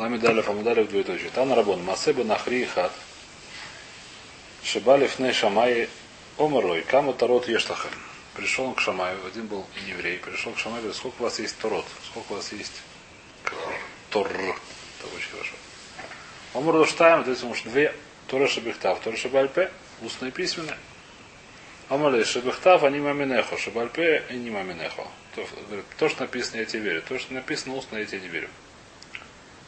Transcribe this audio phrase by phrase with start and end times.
[0.00, 1.28] Ламидалев Амудалев двоеточие.
[1.28, 1.84] Тан Рабон.
[1.84, 2.90] Масеба Нахри Хат.
[4.64, 5.90] Шибалев не Шамай
[6.38, 6.80] Омарлой.
[6.80, 7.90] Каму Тарот Ештахем.
[8.34, 11.58] Пришел он к Шамаю, один был еврей, пришел к Шамаю, говорит, сколько у вас есть
[11.58, 12.80] Торот, сколько у вас есть
[14.08, 14.28] Тор.
[14.28, 15.52] Это очень хорошо.
[16.54, 17.92] Омар Доштаем, то есть, может, две
[18.28, 19.70] Тора Шабихтав, Тора Шабальпе,
[20.00, 20.78] устные письменные.
[21.88, 25.06] Амалей Шабихтав, они маминехо, Шабальпе и не маминехо.
[25.98, 27.02] То, что написано, я тебе верю.
[27.02, 28.48] То, что написано устно, я тебе не верю.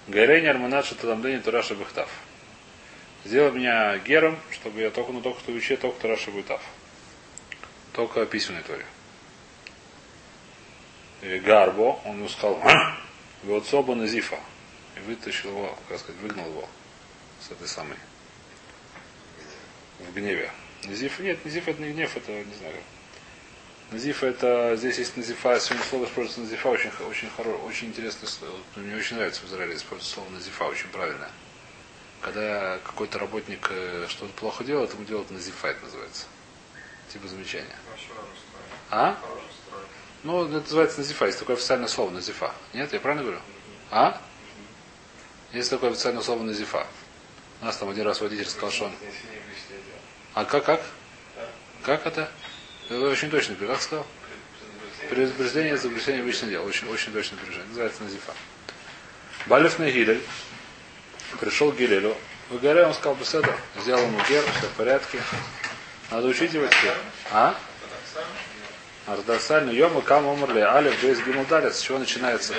[0.09, 2.09] Гарейни Арманадши Тадамдени Тураша Бехтав.
[3.25, 6.61] Сделай меня гером, чтобы я только, ну только что учил, только Тураша Бехтав.
[7.93, 8.85] Только письменной торе.
[11.41, 12.61] Гарбо, он ему сказал,
[13.45, 14.39] вот соба Назифа.
[14.97, 16.69] И вытащил его, как сказать, выгнал его
[17.41, 17.97] с этой самой.
[20.01, 20.51] В гневе.
[20.85, 22.75] Назиф, нет, Назиф это не гнев, это не знаю.
[23.91, 28.55] Назифа это, здесь есть Назифа, сегодня слово используется Назифа, очень, очень хорошее, очень интересное слово.
[28.77, 31.29] Мне очень нравится в Израиле использовать слово Назифа, очень правильно.
[32.23, 36.27] Когда какой-то работник э, что-то плохо делает, ему делают Назифа, это называется.
[37.13, 37.77] Типа замечания.
[38.91, 39.19] А?
[40.23, 42.55] Ну, это называется Назифа, есть такое официальное слово Назифа.
[42.73, 43.41] Нет, я правильно говорю?
[43.91, 44.21] А?
[45.53, 46.87] Есть такое официальное слово Назифа.
[47.61, 48.93] У нас там один раз водитель сказал, что он...
[50.35, 50.81] А как, как?
[51.83, 52.31] Как это?
[52.89, 54.07] Это очень точно, как сказал?
[55.09, 56.67] Предупреждение за запрещение обычное дело.
[56.67, 57.69] Очень, очень точно предупреждение.
[57.69, 58.33] Называется Назифа.
[59.47, 60.23] Балев на Гилель.
[61.41, 62.17] Пришел к Гилелю.
[62.51, 63.55] В горе он сказал, беседа.
[63.81, 65.21] Сделал ему гер, все в порядке.
[66.11, 66.93] Надо учить его теперь.
[67.31, 67.55] А?
[69.07, 71.75] Ардасаль, Йома, Кам, Умерли, Алиф, Бейс, Гимл, Далит.
[71.75, 72.55] С чего начинается?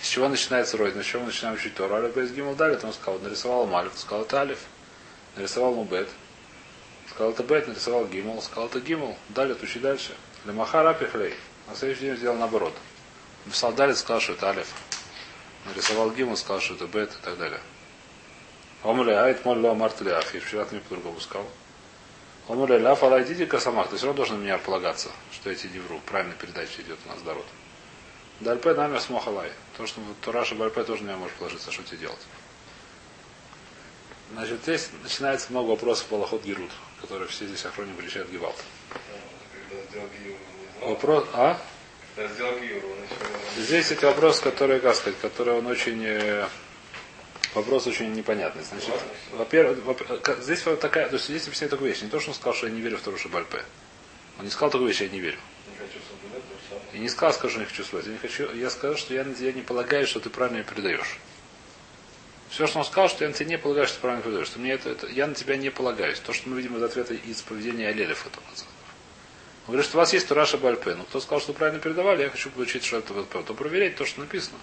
[0.00, 0.92] С чего начинается рой?
[0.92, 1.94] На чем мы начинаем учить Тору?
[1.94, 2.82] Алиф, Бейс, Гимл, Далит.
[2.84, 4.58] Он сказал, нарисовал ему Алиф, сказал, это Алиф.
[5.36, 6.08] Нарисовал ему Бет.
[7.22, 8.42] Сказал, Бет, нарисовал Гимл.
[8.42, 9.16] Сказал, это Гимл.
[9.28, 10.16] Далит, учи дальше.
[10.44, 11.34] Лемаха, Рапихлей.
[11.68, 12.74] На следующий день сделал наоборот.
[13.44, 14.66] Написал Далит, сказал, что это Алиф.
[15.66, 17.60] Нарисовал Гимл, сказал, что это Бет и так далее.
[18.82, 20.40] Омрли, айт моль ло мартли афи.
[20.40, 21.46] Вчера ты мне по-другому сказал.
[22.48, 23.88] Омрли, ля фала идите касамах.
[23.88, 26.00] Ты все равно должен на меня полагаться, что тебе не вру.
[26.06, 27.46] Правильная передача идет у нас дород.
[28.40, 29.52] Дальпе нами смохалай.
[29.76, 32.18] То, что Тураша Бальпе тоже на меня может положиться, что тебе делать.
[34.32, 36.70] Значит, здесь начинается много вопросов по Лохот Герут,
[37.02, 38.56] которые все здесь охроне величают Гевалт.
[40.80, 41.60] Вопрос, а?
[43.56, 46.46] Здесь эти вопросы, которые, как сказать, которые он очень э,
[47.54, 48.62] Вопрос очень непонятный.
[48.62, 48.94] Значит,
[49.32, 49.78] во-первых,
[50.40, 52.00] здесь вот такая, то есть здесь объясняет такую вещь.
[52.00, 53.62] Не то, что он сказал, что я не верю в Тору Бальпе.
[54.38, 55.36] Он не сказал такую вещь, я не верю.
[56.94, 58.06] И не сказал, скажу, не хочу слушать.
[58.06, 61.18] Я, не хочу, я сказал, что я тебя не полагаю, что ты правильно передаешь.
[62.52, 64.48] Все, что он сказал, что я на тебя не полагаю, что ты правильно передаешь.
[64.48, 66.20] Что мне это, это, я на тебя не полагаюсь.
[66.20, 70.12] То, что мы видим из ответа из поведения Алелев, это Он говорит, что у вас
[70.12, 70.94] есть Тураша Бальпе.
[70.94, 73.42] Ну, кто сказал, что правильно передавали, я хочу получить, что это Бальпе.
[73.42, 74.58] То проверять то, что написано.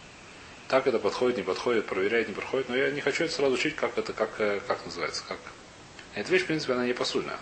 [0.67, 2.69] Так это подходит, не подходит, проверяет, не проходит.
[2.69, 5.23] Но я не хочу это сразу учить, как это, как, э, как называется.
[5.27, 5.39] Как...
[6.13, 7.39] Эта вещь, в принципе, она не посульная.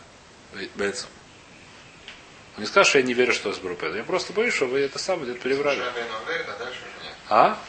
[2.56, 3.94] Он не скажет, что я не верю, что это Брупед.
[3.94, 5.82] Я просто боюсь, что вы это самое где-то перебрали.
[7.28, 7.60] А?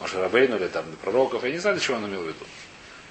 [0.00, 1.44] Машарабейну или там пророков.
[1.44, 2.46] Я не знаю, для чего он имел в виду.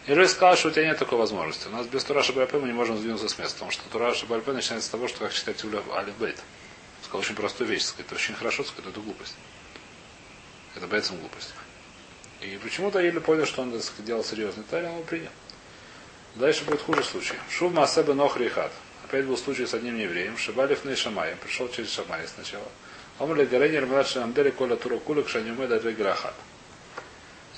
[0.08, 1.68] И Рой сказал, что у тебя нет такой возможности.
[1.68, 3.56] У нас без Тураша Бальпе мы не можем сдвинуться с места.
[3.56, 6.42] Потому что Тураша Бальпе начинается с того, что как читать Алиф Бейт.
[7.04, 7.84] Сказал очень простую вещь.
[7.84, 9.36] Сказать, это очень хорошо, сказать, это глупость.
[10.76, 11.54] Это бейцем глупость.
[12.42, 15.32] И почему-то еле понял, что он сказать, делал серьезный тарь, он принял.
[16.36, 17.34] Дальше будет хуже случай.
[17.50, 18.72] Шув Масеба Нохри Хат.
[19.04, 20.38] Опять был случай с одним евреем.
[20.38, 21.36] Шибалев на Шамай.
[21.36, 22.68] Пришел через Шамай сначала.
[23.20, 26.36] Омли Гаренер Младший Амдели Коля Тура Кулик Шанюмеда Грахат.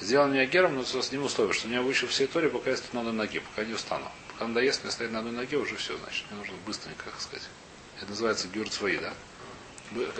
[0.01, 2.93] Сделал меня гером, но с ним условие, что меня выучил все истории, пока я стою
[2.93, 4.09] на одной ноге, пока не устану.
[4.29, 6.25] Пока надоест мне стоять на одной ноге, уже все, значит.
[6.29, 7.43] Мне нужно быстренько, как сказать.
[7.97, 9.13] Это называется гюр свои, да?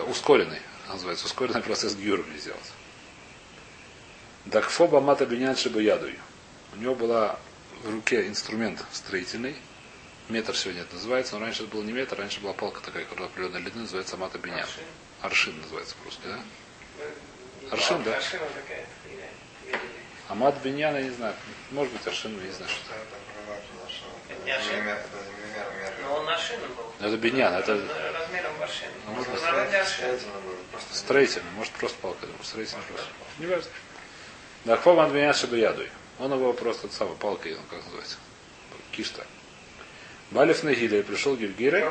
[0.04, 0.60] Ускоренный.
[0.90, 2.60] Называется ускоренный процесс гюра мне сделать.
[4.46, 6.20] Дакфоба мата биньян ядуй.
[6.74, 7.40] У него была
[7.84, 9.56] в руке инструмент строительный.
[10.28, 13.30] Метр сегодня это называется, но раньше это был не метр, раньше была палка такая, которая
[13.30, 14.68] определенной длины, называется мата биньян.
[15.22, 16.40] Аршин называется по-русски, да?
[17.72, 18.20] Аршин, да?
[20.30, 21.34] Амат биньян, я не знаю.
[21.72, 22.94] Может быть аршин, я не знаю, что
[26.04, 27.06] Но он аршин был.
[27.06, 27.74] Это биньян, это...
[27.74, 28.90] Размером аршин.
[29.08, 29.30] Ну, может,
[30.92, 33.08] строительный, может просто палка, строительный просто.
[33.40, 33.72] Не важно.
[34.66, 35.90] Дахфом Адвинян Шабиядуй.
[36.20, 38.18] Он его просто самый палкой, ну, как называется.
[38.92, 39.26] Кишта.
[40.30, 41.90] Балев на Гиле пришел Гильгире.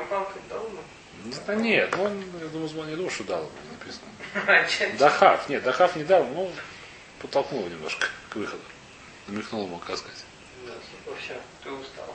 [1.47, 4.97] Да нет, он, я думаю, не думал, что дал написано.
[4.99, 6.49] Дахав, нет, Дахав не дал, но
[7.21, 8.63] подтолкнул немножко к выходу.
[9.27, 10.25] Намекнул ему, как сказать.
[11.63, 12.15] Ты устал.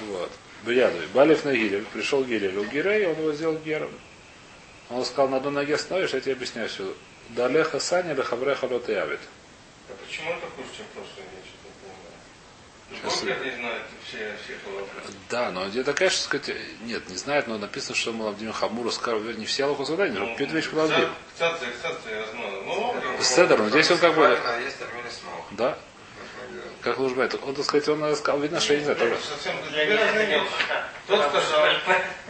[0.00, 0.30] Вот.
[0.64, 1.06] Биядуй.
[1.08, 1.84] Балев на Гиле.
[1.92, 3.90] Пришел Гилель у Гирей, он его сделал гером.
[4.90, 6.94] Он сказал, на одной ноге остановишь, я тебе объясняю все.
[7.30, 9.20] Далеха Саня Лехавреха Лот Явит.
[9.88, 11.24] А почему это хуже, чем прошлый?
[13.00, 14.54] Сейчас- знает все, все.
[15.30, 19.40] Да, но где-то, конечно, сказать, нет, не знает, но написано, что Малавдим Хамуру сказал, вернее,
[19.40, 21.08] не все Аллаху задания, но Петр вещь Малавдим.
[21.32, 22.61] Кстати, кстати, я знаю.
[23.22, 24.36] Ну, Седер, но здесь он как бы,
[25.52, 25.78] да,
[26.80, 27.38] как лужбает.
[27.40, 29.16] Он, так сказать, он сказал, видно, что я не знаю, тоже.
[31.06, 31.66] Тот сказал,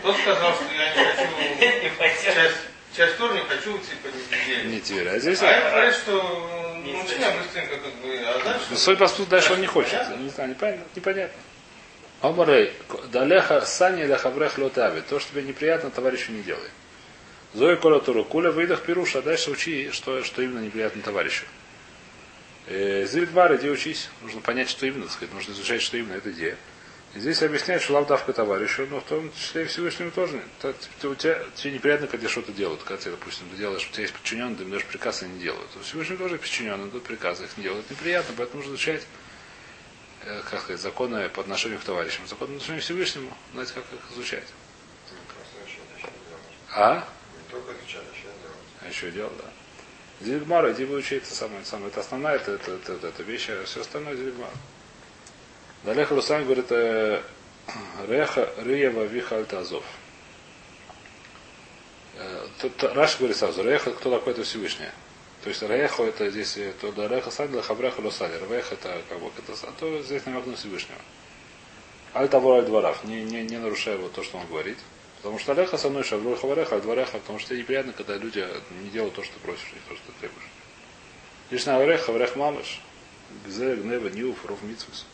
[0.02, 2.52] тот сказал, что я не хочу
[2.94, 4.68] часть, тоже не хочу типа неделю.
[4.68, 5.40] Не теперь, а здесь...
[5.40, 8.66] А я говорю, что Не ну, начинаем быстренько как бы, а дальше...
[8.68, 10.18] Ну, Соль посту дальше он не хочет.
[10.18, 10.84] Не знаю, непонятно.
[10.94, 11.40] непонятно.
[12.20, 12.74] Омарей,
[13.10, 15.00] далеха сани или хаврех лотави.
[15.00, 16.68] То, что тебе неприятно, товарищу не делай.
[17.54, 21.44] Зои кола туру куля выдох пируша, а дальше учи, что, что именно неприятно товарищу.
[22.66, 24.08] Э, Зильдбар, иди учись.
[24.22, 25.34] Нужно понять, что именно, так сказать.
[25.34, 26.56] Нужно изучать, что именно это идея.
[27.14, 30.40] И здесь объясняет, что лавдавка товарищу, но в том числе и Всевышнему тоже.
[30.62, 32.82] То- ты- у тебя, тебе неприятно, когда что-то делают.
[32.84, 35.40] Когда ты, допустим, ты делаешь, у тебя есть подчиненные, ты им даешь приказ, они не
[35.40, 35.68] делают.
[35.76, 37.84] У Всевышнему тоже подчиненные, дают приказы, их не делают.
[37.84, 39.02] Это неприятно, поэтому нужно изучать
[40.24, 42.26] э, как сказать, законы по отношению к товарищам.
[42.26, 44.48] Законы по отношению к Всевышнему, знаете, как их изучать.
[46.74, 47.06] А?
[47.52, 48.56] Только а еще делать.
[48.80, 50.24] А еще дело, да.
[50.24, 51.88] Зильгмар, иди выучи это самое, самое.
[51.88, 54.50] Это основная это, это, это, это, это вещь, а все остальное Зильгмар.
[55.84, 57.22] Далее Русам говорит, э,
[58.08, 59.84] Реха Риева Виха Альтазов.
[62.16, 64.88] Э, тут Раш говорит сразу, Реха, кто такой это Всевышний?
[65.42, 68.38] То есть Рехо это здесь, э, то да Реха Садла Хабреха Лосали.
[68.48, 71.00] Рех это как бы это, то здесь намек на Всевышнего.
[72.14, 74.78] Аль того аль дворав, не, не, не нарушая вот то, что он говорит.
[75.22, 78.44] Потому что Алеха со мной шаврой хавареха, двореха, потому что неприятно, когда люди
[78.82, 80.48] не делают то, что просишь, не то, что требуешь.
[81.50, 82.80] Лишь на орех, хаврех мамыш.
[83.46, 85.06] Гзе, гнева, ниуф, ров, митсвус.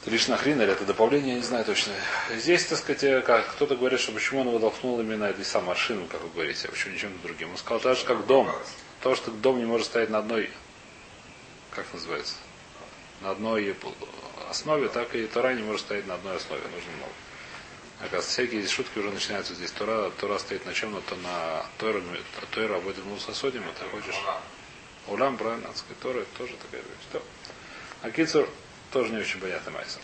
[0.00, 1.92] Это лишь нахрин, или это добавление, я не знаю точно.
[2.36, 6.06] Здесь, так сказать, э, как кто-то говорит, что почему он толкнул именно этой самой машину,
[6.06, 7.50] как вы говорите, а почему ничем другим.
[7.50, 8.48] Он сказал, так же, как дом.
[9.02, 10.50] То, что дом не может стоять на одной,
[11.72, 12.34] как называется,
[13.22, 13.74] на одной
[14.48, 16.62] основе, так и Тора не может стоять на одной основе.
[16.62, 17.12] Нужно много.
[18.00, 19.72] Оказывается, всякие здесь шутки уже начинаются здесь.
[19.72, 20.92] Тора, Тора стоит на чем?
[20.92, 22.00] На то на Тойра,
[22.52, 24.20] Тойра работает ну сосудим, а ты хочешь.
[25.08, 27.08] Улам, правильно, сказать, Тора это тоже такая вещь.
[27.12, 27.22] То.
[28.02, 28.48] А Кицур
[28.92, 29.98] тоже не очень понятный Майса.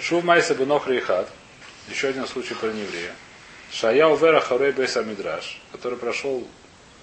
[0.00, 1.30] Шув Майса Бенохри и Хат.
[1.88, 3.14] Еще один случай про нееврея.
[3.70, 6.46] Шая Увера Харей Бейса Мидраш, который прошел,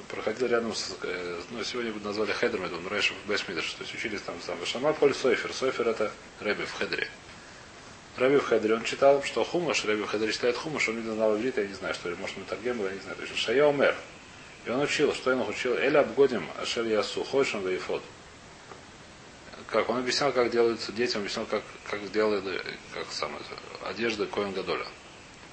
[0.08, 3.96] проходил рядом с, э, ну, сегодня бы назвали Хедром, это Рэш Бейс Мидраш, то есть
[3.96, 4.64] учились там сам.
[4.66, 5.52] Шама Поль Сойфер.
[5.52, 7.10] Сойфер это Рэби в Хедре.
[8.18, 11.36] Раби в Хедре, он читал, что Хумаш, Раби в Хедре читает Хумаш, он видно знал
[11.36, 13.38] иврит, я не знаю, что ли, может, мы Таргем, я не знаю, точно.
[13.38, 13.96] Шая Умер.
[14.66, 15.76] И он учил, что он учил?
[15.76, 18.04] Эля обгодим Ашер Ясу, Хойшем Вейфод.
[19.68, 22.44] Как он объяснял, как делаются дети, он объяснял, как, как делают,
[22.94, 23.42] как самое,
[23.86, 24.86] одежды Коэн Гадоля.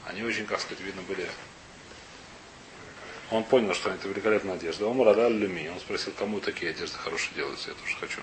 [0.06, 1.26] Они очень, как сказать, видно были.
[3.30, 4.86] Он понял, что это великолепная одежда.
[4.86, 5.68] Он радал люми.
[5.68, 8.20] Он спросил, кому такие одежды хорошие делаются, я тоже хочу.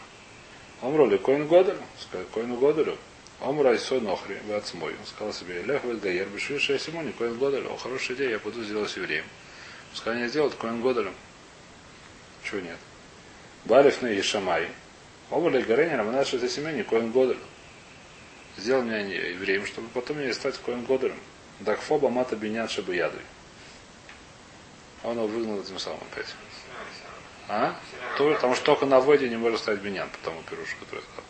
[0.82, 1.82] Он роли Коэн Гадолю.
[2.00, 2.56] Сказал, Коэн
[3.42, 4.38] Омра Исо Нохри,
[4.74, 4.92] мой.
[4.92, 7.66] Он сказал себе, Лех Вельгаер, Бешвиша Симони, Коэн Годаль.
[7.68, 9.26] О, хорошая идея, я буду сделать евреем.
[9.92, 11.14] Пускай они сделают Коэн Годалем.
[12.44, 12.78] Чего нет?
[13.66, 14.70] Балев на Ешамай.
[15.30, 17.38] Омра Гарени, Раманаша за Семени, Коэн Годаль.
[18.58, 21.20] Сделал меня евреем, чтобы потом мне стать Коэн Годалем.
[21.60, 23.22] Дахфоба Мата Бенян Шабаядой.
[25.04, 26.34] А он его выгнал этим самым опять.
[27.48, 27.76] А?
[28.18, 31.24] То, потому что только на воде не может стать бенян, потому пируш, который я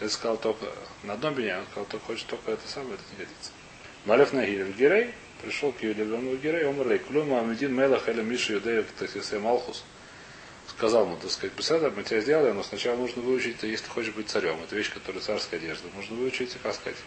[0.00, 0.66] Я сказал только
[1.02, 3.50] на одном бенян, он сказал, только хочешь только это самое, это не годится.
[4.04, 9.38] Малев Нагирев Гирей, пришел к Юлевану Гирей, Омрлей, Клюма Амедин Мелах Эля Миша Юдеев Тахисе
[9.38, 9.84] Малхус.
[10.68, 14.14] Сказал ему, так сказать, Беседа, мы тебя сделали, но сначала нужно выучить, если ты хочешь
[14.14, 14.60] быть царем.
[14.62, 15.88] Это вещь, которая царская одежда.
[15.94, 16.98] Нужно выучить, как сказать.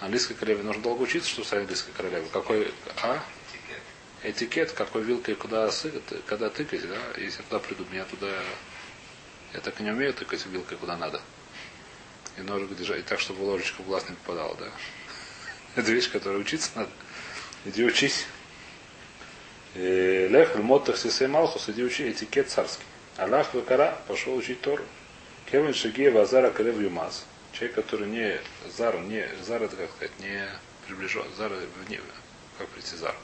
[0.00, 2.28] Английской королеве нужно долго учиться, чтобы стать английской королевой.
[2.32, 3.22] Какой, а?
[4.22, 8.28] этикет, какой вилкой куда, сы- когда тыкать, да, если я туда приду, меня туда,
[9.52, 11.20] я так и не умею тыкать вилкой куда надо.
[12.38, 14.66] И ножик держать, и так, чтобы ложечка в глаз не попадала, да.
[15.80, 16.90] Это вещь, которой учиться надо.
[17.64, 18.26] Иди учись.
[19.74, 22.84] Э, Лех, Мотах, Сисей Малхус, иди учи этикет царский.
[23.16, 24.84] Аллах Вакара пошел учить Тору.
[25.50, 27.24] Кевин Шагия Вазара Карев Юмаз.
[27.52, 28.38] Человек, который не
[28.76, 30.46] зар, не зар это как сказать, не
[30.86, 31.52] приближен, зар
[31.86, 32.00] вне,
[32.58, 33.14] как прийти зар.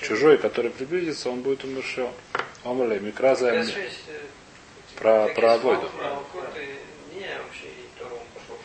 [0.00, 2.12] Чужой, который приблизится, он будет умершен.
[2.64, 3.64] Омрле, микраза э,
[4.96, 5.88] про, про Авойду.
[5.88, 6.60] про Авойду.
[7.14, 8.56] Не, вообще, и Тору он пошел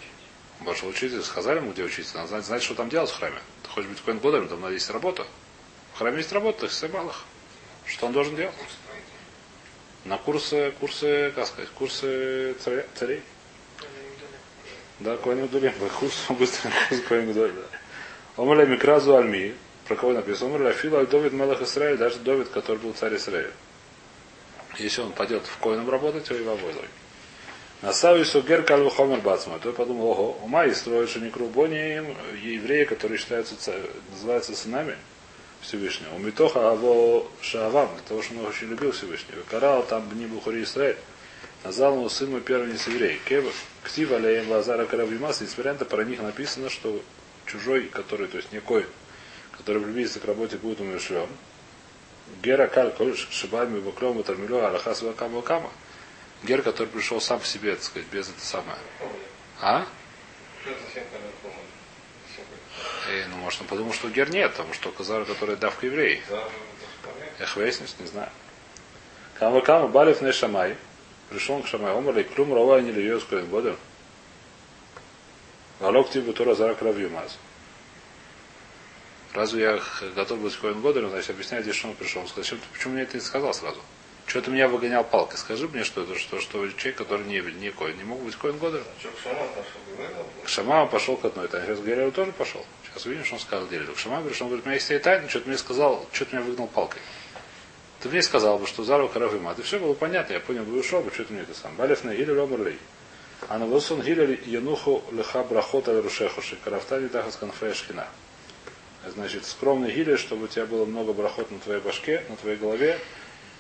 [0.68, 2.18] Пошел учиться, сказали ему, где учиться.
[2.18, 3.38] Надо знать, знать, что там делать в храме.
[3.64, 5.26] Ты хочешь быть коин годом, там надо есть работа.
[5.94, 7.24] В храме есть работа, все малых.
[7.86, 8.54] Что он должен делать?
[10.04, 13.22] На курсы, курсы, как сказать, курсы царя- царей.
[15.00, 15.72] Да, Коэн Гдулим.
[16.02, 18.42] Курс быстро курс Коэн Гдулим, да.
[18.44, 19.56] Омаля Микразу Альми.
[19.88, 20.54] Про кого написано?
[20.54, 23.52] Омаля Фила Довид Мелах Исраиль, даже Довид, который был царь Израиля.
[24.80, 26.76] Если он пойдет в коином работать, то и в обоих.
[27.84, 29.60] На Савису Гер Кальву Хомер Бацма.
[29.60, 32.02] То я подумал, ого, ума и строят Шаникру Бони
[32.42, 33.54] евреи, которые считаются,
[34.12, 34.98] называются сынами
[35.62, 36.16] Всевышнего.
[36.16, 39.44] У Митоха Аво Шаавам, того, что он очень любил Всевышнего.
[39.52, 40.98] Карал там Бни Бухури Исраэль.
[41.64, 43.22] Назвал ему сын мой первенец еврей.
[43.84, 47.00] Ктив Алеем Лазара Каравимас, несмотря на про них написано, что
[47.46, 48.88] чужой, который, то есть не коин,
[49.56, 51.28] который приблизится к работе, будет умершлен.
[52.42, 55.70] Гера Каль Коль Шибами Баклем Тармилю Аллахас Вакама Вакама.
[56.44, 58.78] Гер, который пришел сам по себе, так сказать, без это самое.
[59.62, 59.86] А?
[63.10, 66.22] И, ну, может, он подумал, что гер нет, потому что Казар, который давка еврей.
[67.40, 68.30] Эх, выяснишь, не знаю.
[69.40, 70.76] Кама Кама Балев не Шамай.
[71.30, 71.94] Пришел он к Шамай.
[71.94, 73.78] Омар и Клюм Рова не Льёс Коэн Бодер.
[75.80, 77.38] Галок Тибу Тура Зара Кравьюмаз.
[79.34, 79.82] Разве я
[80.16, 82.22] готов быть Коэн Бодером, значит, объясняет, здесь, что он пришел.
[82.22, 83.80] Он сказал, «Зачем ты- почему мне это не сказал сразу?
[84.28, 85.38] Что ты меня выгонял палкой?
[85.38, 88.58] Скажи мне, что это, что, что человек, который не, не Коэн, не мог быть Коэн
[88.58, 88.84] Годером.
[89.26, 91.68] А к Шамаму пошел к одной тайне.
[91.68, 92.64] Сейчас Гереру тоже пошел.
[92.84, 93.94] Сейчас увидим, что он сказал Гереру.
[93.94, 96.26] К Шамаму пришел, он говорит, у меня есть свои тайны, что ты мне сказал, что
[96.26, 97.02] ты меня выгнал палкой.
[98.02, 99.60] Ты мне сказал бы, что Зару Карав и мат.
[99.60, 101.74] И все было понятно, я понял бы, ушел бы, что ты мне это сам.
[101.78, 102.78] Балев на Гилель Омрлей.
[103.48, 106.58] А на Вилсон Гилель Януху Леха Брахот Аль Рушехуши.
[106.66, 108.08] Карафтани Тахас Канфея Шхина.
[109.08, 113.00] Значит, скромный Гилель, чтобы у тебя было много брахот на твоей башке, на твоей голове,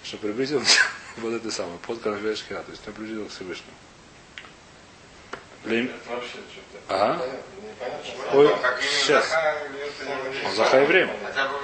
[0.04, 0.62] чтобы приблизил
[1.18, 2.63] вот это самое, под Канфея Шхина.
[2.63, 3.74] То есть ты приблизил к Всевышнему.
[5.66, 5.92] Лем-.
[6.88, 7.22] Ага.
[8.34, 9.34] Ой, сейчас.
[10.46, 11.10] Он Заха евреем.
[11.24, 11.56] Хотя бы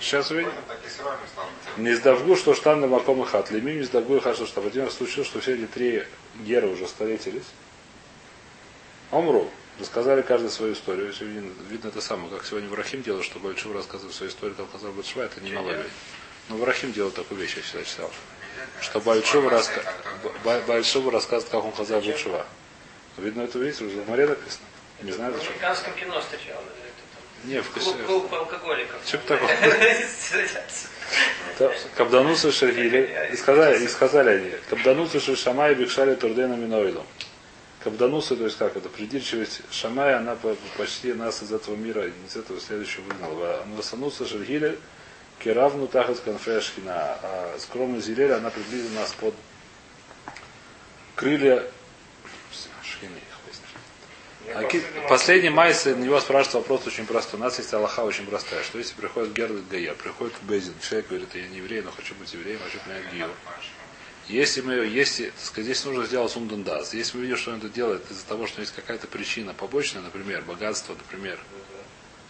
[0.00, 0.52] Сейчас увидим.
[0.68, 1.48] так и с вами стало.
[1.76, 3.50] Не сдавгу, что штан на маком и хат.
[3.50, 4.66] Леми не сдавгу и хат, что штаб.
[4.66, 6.04] Один раз случилось, что все эти три
[6.40, 7.46] геры уже встретились.
[9.10, 9.50] Омру.
[9.80, 11.08] Рассказали каждый свою историю.
[11.08, 14.68] Если Видно, видно это самое, как сегодня Врахим делал, что Большой рассказывает свою историю, как
[14.68, 15.84] сказал Бальшва, это не новая
[16.48, 18.10] Но Врахим делал такую вещь, я всегда читал.
[18.80, 19.82] Что Большого раска...
[20.44, 22.46] Ба- Большого рассказывает, как он сказал Большова.
[23.18, 24.64] Видно, это видите, уже в море написано.
[25.02, 25.50] Не знаю, В зачем.
[25.52, 26.62] американском кино встречал.
[27.44, 28.96] Не, в Клуб, клуб алкоголиков.
[29.06, 29.56] Что такое?
[31.58, 33.30] Да, Кабданусы Шергили.
[33.32, 34.52] И сказали, и сказали они.
[34.70, 37.04] Кабданусы Шамай Бикшали Турдена Миноиду.
[37.82, 42.36] Кабданусы, то есть как это, придирчивость Шамая, она по- почти нас из этого мира, из
[42.36, 43.64] этого следующего выгнала.
[43.76, 44.78] Насануса Шергили
[45.38, 46.92] Керавну Тахас Конфешкина.
[46.94, 49.34] А скромный Зилель, она приблизила нас под
[51.14, 51.64] крылья
[52.82, 53.20] Шхины.
[54.54, 57.38] А ки- Последний майс, на него спрашивает вопрос очень простой.
[57.38, 58.62] У нас есть Аллаха очень простая.
[58.62, 62.32] Что если приходит Герл Гая, приходит Безин, человек говорит, я не еврей, но хочу быть
[62.32, 63.28] евреем, хочу принять Гию.
[64.28, 66.92] Если мы, если, так сказать, здесь нужно сделать сумдандас.
[66.94, 70.42] Если мы видим, что он это делает из-за того, что есть какая-то причина побочная, например,
[70.42, 71.38] богатство, например,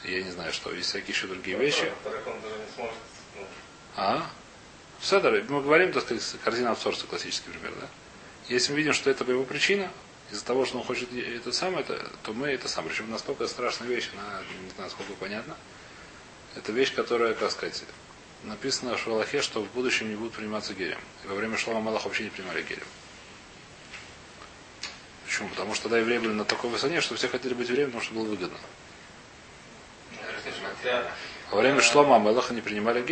[0.05, 1.90] я не знаю что, есть всякие еще другие вещи.
[2.05, 2.11] Ну,
[3.97, 4.31] А?
[5.00, 7.88] Седор, мы говорим, так сказать, корзина абсорса, классический пример, да?
[8.49, 9.90] Если мы видим, что это его причина,
[10.31, 12.90] из-за того, что он хочет это самое, это, то мы это самое.
[12.93, 15.57] Причем настолько страшная вещь, она не знаю, сколько понятно.
[16.57, 17.83] Это вещь, которая, как сказать,
[18.45, 20.99] написано в Швалахе, что в будущем не будут приниматься гелем.
[21.25, 22.87] И во время Шлама Малах вообще не принимали гелем.
[25.25, 25.49] Почему?
[25.50, 28.14] Потому что тогда евреи были на такой высоте, что все хотели быть евреями, потому что
[28.14, 28.59] было выгодно.
[31.50, 33.02] Во время Шлама Малаха не принимали А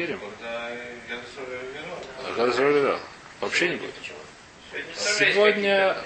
[2.83, 2.99] да,
[3.41, 3.95] вообще не будет.
[4.95, 5.97] Сегодня-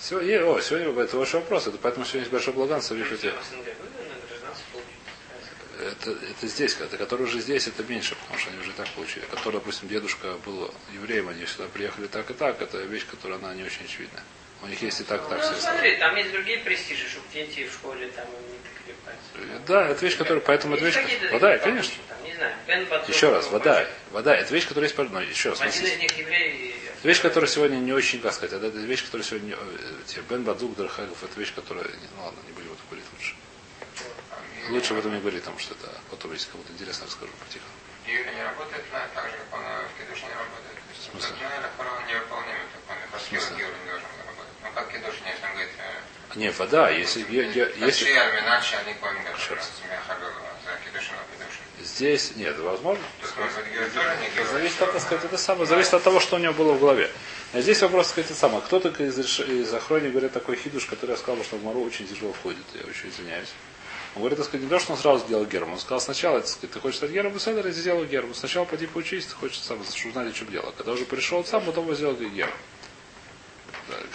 [0.00, 0.44] Сегодня...
[0.44, 1.66] о, сегодня это большой вопрос.
[1.66, 3.32] Это поэтому сегодня есть большой благан, получить.
[5.80, 9.24] Это, это здесь, это которые уже здесь, это меньше, потому что они уже так получили.
[9.26, 13.54] Который, допустим, дедушка был евреем, они сюда приехали так и так, это вещь, которая она
[13.54, 14.20] не очень очевидна.
[14.62, 15.60] У них есть и так, и так Ну, все.
[15.62, 18.58] смотри, там есть другие престижи, чтобы дети в школе там не.
[19.66, 21.94] Да, это вещь, которая, поэтому это вещь, какие-то вода, конечно.
[22.24, 22.32] Не
[23.08, 25.96] Еще раз, вода, вода, это вещь, которая есть, но еще раз, у нас Один есть-
[25.96, 26.74] из них еврей.
[26.98, 30.76] это вещь, которая сегодня не очень, как сказать, это, вещь, которая сегодня, э, Бен Бадук,
[30.76, 33.34] Дархагов, это вещь, которая, не- ну ладно, не будем это говорить лучше.
[34.70, 37.64] Лучше об этом не говорить, потому что это потом, если кому-то интересно, расскажу потихо.
[38.06, 40.76] Юрий не работает на, так же, как он э, в Кидуш не работает.
[40.92, 41.36] Есть, смысле?
[41.40, 44.56] ну, не выполняет, так он, скиллу Георгий не должен работать.
[44.64, 45.32] Ну, как говорит, э,
[46.36, 48.94] Не, вода, если, я, я- если, иначе они.
[51.82, 53.02] Здесь нет, возможно.
[54.52, 57.10] Зависит от, сказать, это самое, зависит от того, что у него было в голове.
[57.52, 58.60] А здесь вопрос, сказать, это самое.
[58.62, 62.32] Кто-то из, из охрони говорит такой хидуш, который я сказал, что в Мару очень тяжело
[62.32, 62.62] входит.
[62.74, 63.48] Я очень извиняюсь.
[64.14, 65.72] Он говорит, так сказать, не то, что он сразу сделал герм.
[65.72, 68.34] Он сказал сначала, так сказать, ты хочешь стать гером, Седер, я сделал герм.
[68.34, 70.72] Сначала поди поучись, ты хочешь сам чтобы узнать, в чем дело.
[70.76, 72.50] Когда уже пришел сам, потом сделал герм.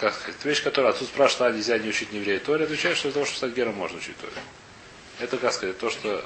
[0.00, 3.08] Как сказать, вещь, которая отцу спрашивает, а нельзя не учить не еврея Торе, отвечает, что
[3.08, 4.32] для того, чтобы стать гером, можно учить Торе.
[5.20, 6.24] Это, как сказать, то, что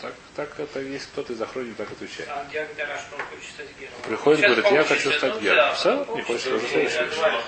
[0.00, 2.28] Так, так это есть кто-то из охранников так отвечает.
[2.28, 3.92] А где Гдара, что он хочет стать гером?
[4.06, 5.56] Приходит, Сейчас говорит, я хочу стать ну гером.
[5.56, 7.42] да, Все, не хочешь, уже и все равно.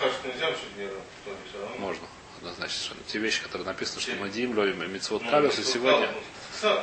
[1.79, 2.07] Можно.
[2.39, 3.01] Однозначно совершенно.
[3.07, 6.09] Те вещи, которые написаны, что Мадим, Лоим, Мицвод Ну, Калюс, и сегодня,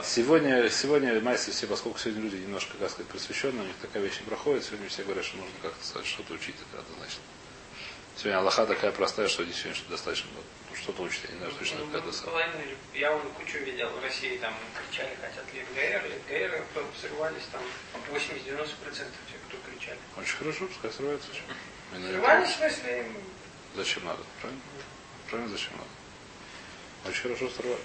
[0.06, 4.20] сегодня, сегодня майсы все, поскольку сегодня люди немножко, как сказать, просвещенные, у них такая вещь
[4.20, 7.22] не проходит, сегодня все говорят, что нужно как-то что-то учить, это однозначно.
[8.18, 11.78] Сегодня Аллаха такая простая, что действительно что достаточно ну, что-то учить, я не знаю, точно
[11.86, 12.32] Ну, это самое.
[12.48, 17.44] половину или- Я вон кучу видел в России, там кричали, хотят ЛГР, ЛГР, кто срывались,
[17.52, 17.62] там
[18.10, 20.00] 80-90% тех, кто кричали.
[20.18, 20.90] Очень хорошо, пускай
[21.94, 23.18] на Срывались, в смысле, им
[23.76, 24.24] Зачем надо?
[24.42, 24.62] Правильно?
[25.30, 27.10] Правильно, зачем надо?
[27.10, 27.82] Очень хорошо срывают.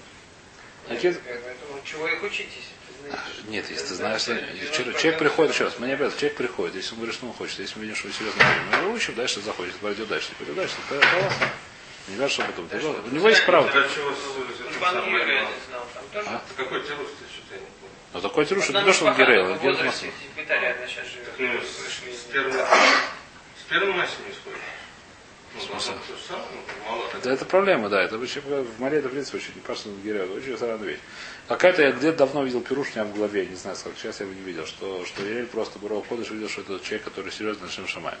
[0.87, 3.25] Какие- Поэтому чего их ты знаешь?
[3.47, 6.75] Нет, если ты знаешь, человек, 90% человек приходит, еще раз, мы не обязаны, человек приходит,
[6.75, 9.15] если он говорит, что он хочет, если мы видим, что вы серьезно мы его учим,
[9.15, 11.49] дальше заходит, пойдет дальше, пойдет дальше, это классно.
[12.07, 12.67] Не важно, что потом.
[13.11, 13.69] У него есть право.
[16.15, 16.41] А?
[16.57, 17.93] Какой террор ты что-то я не понял.
[18.13, 19.81] Но такой тируш, это Одна не то, что он герей, он живет.
[21.39, 21.61] Ну,
[23.57, 24.11] с первым, с
[26.87, 27.03] мало.
[27.23, 28.01] Да это проблема, да.
[28.01, 30.25] Это вообще в море это, в принципе, очень не пашный герой.
[30.25, 30.99] Это очень странная вещь.
[31.47, 34.25] Какая-то я где-то давно видел пируш у меня в голове, не знаю, сколько сейчас я
[34.25, 37.65] его не видел, что, что Ирель просто Буров Ходыш видел, что это человек, который серьезно
[37.65, 38.17] нашим шамаем.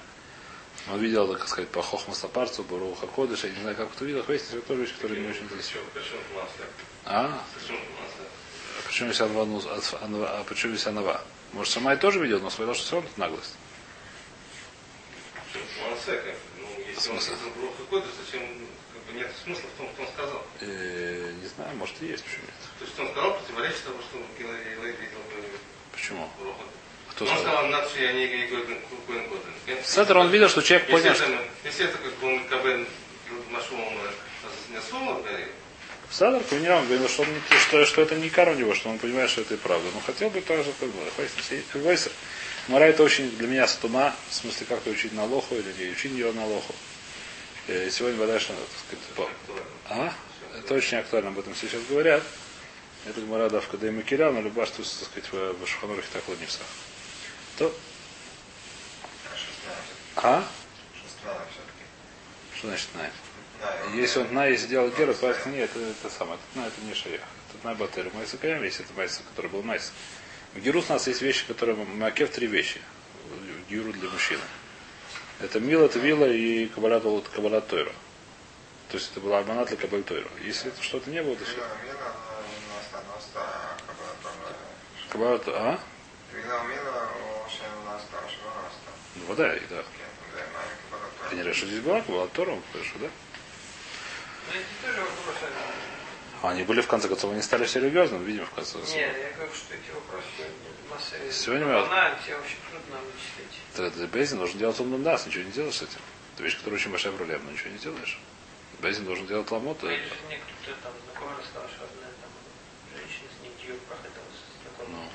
[0.91, 4.55] Он видел, так сказать, по Хохмасапарцу, Буру Хакодыш, я не знаю, как кто видел, выяснилось,
[4.57, 5.47] это тоже вещь, которая не очень
[6.35, 6.63] масса?
[7.05, 7.43] А?
[7.55, 7.79] Почему?
[9.07, 11.21] А если Анва, ну, а- а почему если Анва?
[11.53, 13.55] Может, Шамай тоже видел, но сказал, что все равно наглость.
[15.53, 15.65] Почему
[17.57, 18.41] Брух какой-то, зачем,
[18.93, 20.43] как бы нет смысла в том, что он сказал.
[20.61, 22.61] Э, не знаю, может и есть, почему нет.
[22.79, 25.43] То есть, он сказал, противоречит тому, что Гиларий видел бы
[25.91, 26.29] Почему?
[26.39, 26.63] Бруха.
[27.09, 27.67] Кто он сказал?
[27.67, 29.83] надо, что я не Гойден Годен.
[29.83, 31.25] Сеттер, он видел, что человек понял, что...
[31.63, 32.89] если это как бы он КБ
[33.51, 33.93] Машумом
[34.69, 35.21] не слово
[36.83, 39.41] говорил, что, он не- что, что это не кара у него, что он понимает, что
[39.41, 39.87] это и правда.
[39.93, 40.99] Но хотел бы так же, как бы.
[42.67, 46.11] Мара это очень для меня сатума, в смысле как-то учить на лоху или не учить
[46.13, 46.73] ее на лоху.
[47.67, 49.29] Э, Сегодня вода, что надо, так сказать, по-
[49.89, 50.13] А?
[50.57, 52.23] Это очень актуально, об этом сейчас говорят.
[53.05, 56.25] Это Гмара давка да и Макиря, но любая, что, так сказать, в, в Шуханурахе так
[56.29, 56.59] лоднився.
[57.57, 57.73] То,
[60.15, 60.45] а?
[62.57, 62.87] Что значит?
[62.93, 63.09] Да,
[63.93, 66.39] Если он на если делал геру, то нет, это, это самое.
[66.53, 67.21] Это, на, это не шаях.
[67.53, 68.09] Это на батер.
[68.13, 69.91] Майса каям, если это майса, который был майс.
[70.53, 71.75] В Герус у нас есть вещи, которые...
[71.75, 72.79] Макев три вещи.
[73.67, 74.41] В Геру для мужчины.
[75.39, 77.91] Это мила, твила и кабалят, кабалат тойра.
[78.89, 80.27] То есть это была абонат для кабаль тойра.
[80.45, 81.55] Если это что-то не было, то все.
[81.55, 82.13] Вила.
[85.09, 85.79] Кабалат, а?
[86.31, 86.61] Вила,
[87.45, 88.17] Ошен, Наста.
[89.15, 89.83] Ну, вода, и да.
[91.29, 93.09] Ты не решил, что здесь была кабалат тойра, хорошо, да?
[94.51, 95.07] Ну, это тоже
[96.43, 96.55] вопросы.
[96.55, 98.95] Они были в конце концов, они стали серьезным, видимо, в конце концов.
[98.95, 100.51] Нет, я говорю, что эти вопросы
[100.89, 101.15] масса.
[101.31, 103.95] Сегодня мы- Она, все очень трудно вычислить.
[103.95, 105.99] Ты Безин должен делать умным нас, ничего не делаешь с этим.
[106.35, 108.19] Это вещь, которая очень большая проблема, ничего не делаешь.
[108.81, 109.77] Безин должен делать ламот.
[109.81, 112.31] Ну, или же мне кто-то там знакомый рассказал, что одна там
[112.97, 115.01] женщина с ним дью проходила с знакомым.
[115.05, 115.09] Ну.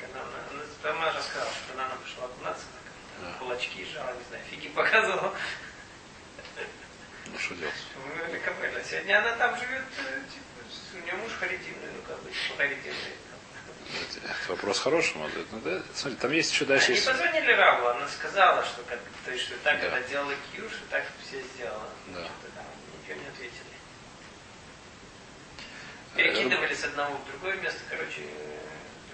[0.00, 2.82] Когда она, она сама рассказала, что когда она пошла окунаться, так,
[3.20, 3.38] Да.
[3.38, 5.34] кулачки жала, не знаю, фиги показывала.
[7.60, 7.68] Ну
[8.16, 8.42] что делать?
[8.44, 12.30] Капель, а сегодня она там живет, э, типа, у нее муж харитимный, ну как бы,
[12.30, 13.12] типа, харитимный.
[13.92, 15.46] Это, вопрос хороший, может быть.
[15.52, 16.86] Ну, да, смотри, там есть еще дальше.
[16.86, 17.06] Они Есть...
[17.06, 19.88] позвонили Раву, она сказала, что, как, то есть, что так Да.
[19.88, 21.88] она делала Кьюш, и так все сделала.
[22.08, 22.22] Да.
[22.54, 22.64] Там,
[23.02, 23.72] ничего не ответили.
[26.14, 28.58] Э, Перекидывали с одного в другое место, короче, э,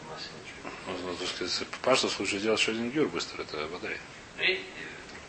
[0.09, 0.70] масса ничего.
[0.87, 3.88] Ну, ну, так сказать, пашту лучше делать еще один гюр быстро, это вода.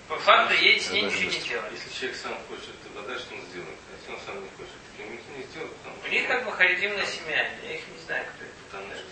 [0.10, 1.74] По факту ей с ней ничего не делали.
[1.74, 3.78] если человек сам хочет вода, что он сделает?
[3.78, 5.74] А если он сам не хочет, ему никто не сделает.
[5.78, 8.60] Потому, У них как бы харитимная семья, я их не знаю, кто это.
[8.68, 9.06] потому что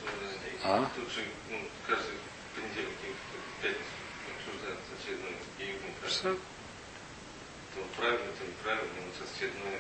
[0.68, 0.90] А?
[0.96, 2.18] тут же ну, каждый
[2.56, 3.96] понедельник и пятницу
[4.36, 5.94] обсуждается очередной июнь.
[6.08, 9.80] Все, То правильно, то неправильно, вот очередной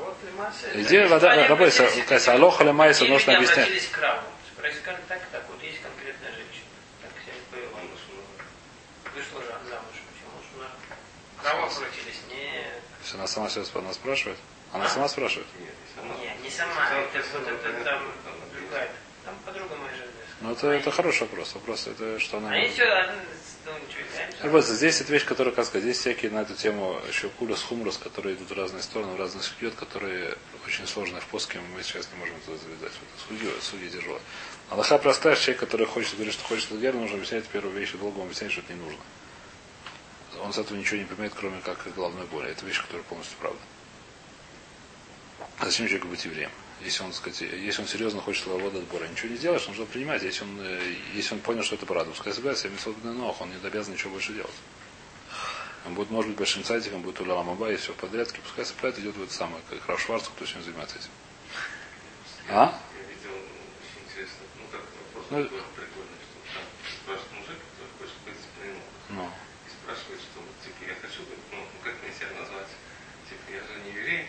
[0.00, 0.66] вот Лемаса...
[0.80, 3.68] Идея вода, работает, кажется, алоха лемайса нужно объяснять.
[3.68, 6.66] Спросили, так, так, вот есть конкретная женщина.
[7.02, 7.80] Так себя повела.
[7.80, 8.12] Он нашел.
[9.14, 9.96] Вышла же замуж.
[10.08, 10.36] Почему?
[10.42, 11.70] Что она...
[11.82, 12.20] К Раву обратились.
[12.30, 12.64] Не,
[13.02, 14.38] Если она сама сейчас она спрашивает.
[14.72, 15.46] Она сама спрашивает.
[15.58, 16.14] Нет, не сама.
[16.18, 16.88] не, не сама.
[17.12, 17.82] Это вот это понятно,
[18.24, 18.90] там другая.
[19.24, 20.08] Там подруга моя жена.
[20.40, 21.54] Ну, это, это хороший вопрос.
[21.54, 22.50] Вопрос, это что она...
[22.50, 22.84] Они все,
[24.42, 27.96] Вот здесь это вещь, которая, как сказать, здесь всякие на эту тему еще кулюс, хумрус,
[27.98, 32.08] которые идут в разные стороны, в разные судьет, которые очень сложные в поске, мы сейчас
[32.12, 32.92] не можем это завязать.
[33.30, 34.20] Вот, судьи тяжело.
[34.70, 38.22] Аллаха простая, человек, который хочет говорить, что хочет лагер, нужно объяснять первую вещь, и долго
[38.22, 39.00] объяснять, что это не нужно.
[40.42, 42.50] Он с этого ничего не понимает, кроме как головной боли.
[42.50, 43.60] Это вещь, которая полностью правда.
[45.60, 46.50] Зачем человеку быть евреем?
[46.84, 50.22] если он, сказать, если он серьезно хочет лавода отбора, ничего не делаешь, нужно принимать.
[50.22, 53.66] Если он, э, если он понял, что это правда, пускай собирается, я ног, он не
[53.66, 54.50] обязан ничего больше делать.
[55.86, 59.16] Он будет, может быть, большим сайтиком, будет у Аба, и все подряд, пускай собирает, идет
[59.16, 61.10] в это самое, как Раф Шварц, кто сегодня занимается этим.
[62.48, 62.78] А?
[62.94, 64.82] Я видел очень интересно, ну как
[65.30, 66.64] Ну, такой прикольный, что там
[67.02, 68.82] спрашивает мужик, который хочет быть дисциплинирован.
[69.10, 69.26] Ну.
[69.26, 72.70] И спрашивает, что вот, типа, я хочу быть, ну, ну, как мне себя назвать?
[73.26, 74.26] Типа, я же не еврей,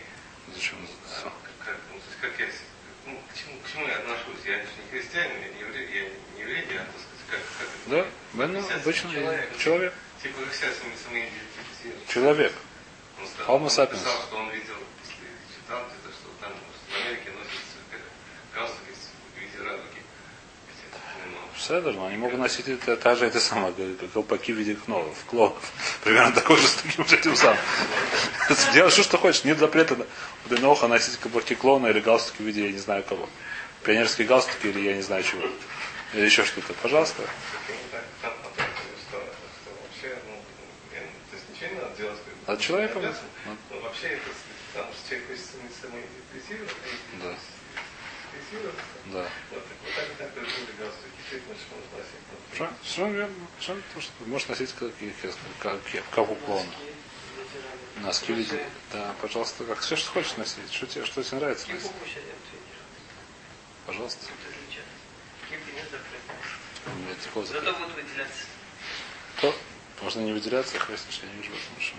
[0.53, 0.77] Зачем?
[0.81, 2.65] а как, как, ну, то есть, как я, с-
[3.05, 4.41] ну, к чему, к чему я отношусь?
[4.43, 6.03] Я же не христианин, я не еврей, я
[6.35, 7.82] не еврей, я, так сказать, как, как это?
[7.93, 9.57] Да, Бен, обычно человек.
[9.57, 9.93] человек.
[10.21, 12.07] Типа, как себя сами, самоидентифицируют.
[12.07, 12.53] Человек.
[13.47, 13.91] Homo sapiens.
[13.91, 17.31] написал, что он видел, если читал где-то, что там в Америке
[19.35, 20.01] в виде радуги.
[21.57, 23.73] Седер, но они могут носить это, та же это самое,
[24.13, 25.71] колпаки в виде кнолов, клонов.
[26.03, 27.59] Примерно такой же с таким же этим самым.
[28.73, 29.43] Делай что, что хочешь.
[29.43, 29.95] Нет запрета
[30.45, 33.29] у Деноха носить колпаки клона или галстуки в виде, я не знаю кого.
[33.83, 35.43] Пионерские галстуки или я не знаю чего.
[36.13, 36.73] Или еще что-то.
[36.75, 37.23] Пожалуйста.
[37.23, 40.35] как они так там потратили, что, что вообще, ну,
[40.93, 42.19] я- то есть ничего не надо делать.
[42.25, 43.23] как бы, От человека, не обязан.
[43.45, 43.57] ну.
[43.69, 44.29] Но вообще это,
[44.73, 46.75] потому что человек хочет сам- самоидентифицироваться,
[47.21, 47.35] Да.
[48.33, 48.83] идентифицироваться.
[49.13, 49.29] Да.
[49.51, 51.21] Вот так вот так и так галстуки,
[51.97, 52.53] носить.
[52.53, 52.69] Что?
[52.83, 53.35] Совершенно верно.
[53.59, 54.91] Совершенно то, что можешь носить как,
[55.59, 56.69] как, как, как у клона.
[58.01, 58.65] Носки в виде.
[58.91, 60.71] Да, пожалуйста, как все, что хочешь носить.
[60.71, 61.91] Что тебе, что тебе нравится носить?
[63.85, 64.25] Пожалуйста.
[65.49, 65.59] Нет
[65.91, 67.23] запрета.
[67.23, 67.79] Такого Зато запрета.
[67.79, 68.43] будут выделяться.
[69.37, 69.55] Кто?
[70.03, 71.97] Можно не выделяться, я я не вижу в этом ничего.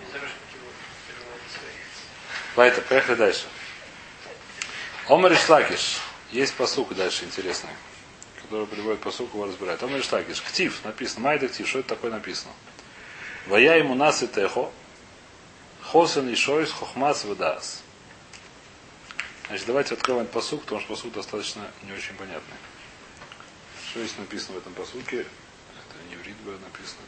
[2.55, 3.47] Поехали дальше.
[5.09, 6.01] Омар Ишлакиш.
[6.31, 7.71] Есть посук дальше интересный,
[8.43, 9.83] который приводит посук, его разбирает.
[9.83, 10.43] Омар Ишлакиш.
[10.43, 11.21] Ктив написано.
[11.21, 11.67] Майда ктив.
[11.67, 12.53] Что это такое написано?
[13.47, 14.71] Вая ему нас и техо.
[15.83, 17.83] Хосен и шойс хохмас выдас.
[19.49, 22.57] Значит, давайте откроем посук, потому что посук достаточно не очень понятный.
[23.91, 25.27] Что здесь написано в этом посуке?
[26.15, 27.03] Не в Ридбе написано.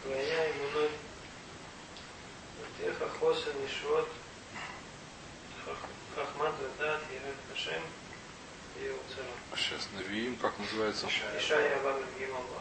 [8.90, 9.26] Уцара.
[9.56, 11.06] Сейчас, Навиим, как называется?
[11.38, 12.60] Ишая Абам Гималба.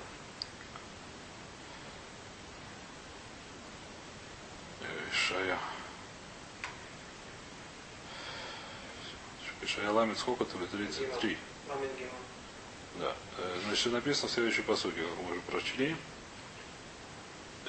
[4.81, 5.57] Э, Ишая.
[9.61, 11.37] Ишая Ламит сколько то 33.
[11.67, 12.11] Мамин Гимал.
[12.99, 13.15] Да.
[13.39, 15.95] Э, Значит, написано в следующей посуке, как мы уже прочли.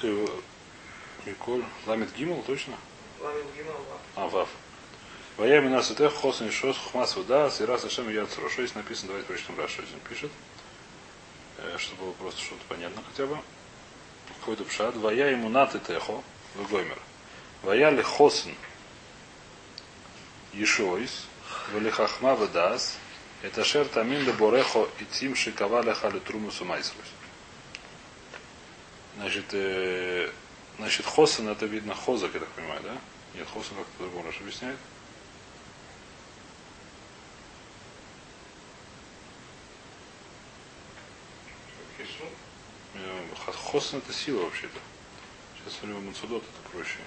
[0.03, 1.63] Миколь.
[1.85, 2.77] Ламит Гимл, точно?
[3.21, 3.97] Мамин Гималба.
[4.15, 4.49] А, Вав.
[5.37, 8.49] Вая имена сутех, хосен шос, хухмас вода, сира сашем я цро.
[8.49, 9.09] Что здесь написано?
[9.09, 10.31] Давайте прочтем раз, что здесь пишет.
[11.57, 13.37] Э, Чтобы было просто что-то понятно хотя бы.
[14.39, 14.95] Какой-то пшат.
[14.95, 16.23] Вая ему наты техо,
[16.55, 16.99] вегоймер.
[17.63, 18.55] Вая ли хосен
[20.53, 21.25] ешойс,
[21.73, 22.97] вали хахма ведас,
[23.41, 27.05] это шер тамин де борехо и тим шикава леха труму сумайсрус.
[29.17, 30.29] Значит, э,
[30.77, 32.97] значит, хосен это видно хозак, я так понимаю, да?
[33.33, 34.77] Нет, хосен как-то по-другому объясняет.
[41.97, 42.25] Хишу.
[43.45, 44.79] Х- Хосен это сила вообще-то.
[45.57, 46.99] Сейчас смотрю, Мацудот это проще.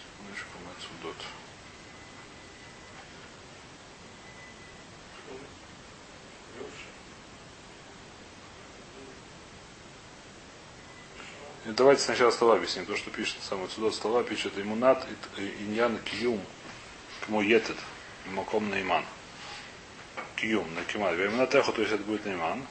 [0.00, 1.16] Секундочку, Мацудот.
[11.68, 12.86] Давайте сначала слова объясним.
[12.86, 15.04] То, что пишет самый Цудот слова, пишет имунат
[15.36, 16.40] иньян киюм
[17.22, 17.76] кому етет
[18.26, 19.04] маком наиман.
[20.36, 21.14] Киюм на кимат.
[21.14, 22.64] Имена теху, то есть это будет наиман.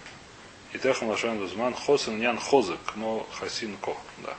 [0.72, 3.98] И теху лашон дузман хосен иньян хозек, кмо хасин ко.
[4.20, 4.34] Да.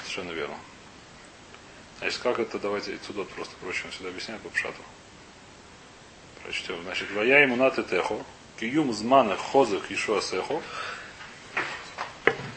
[0.00, 0.56] Совершенно верно.
[2.00, 4.82] Значит, как это, давайте Цудот просто проще сюда объясняет по пшату.
[6.42, 6.82] Прочтем.
[6.82, 8.24] Значит, вая имунат и теху.
[8.58, 10.60] Киюм змана хозек ишуа сеху.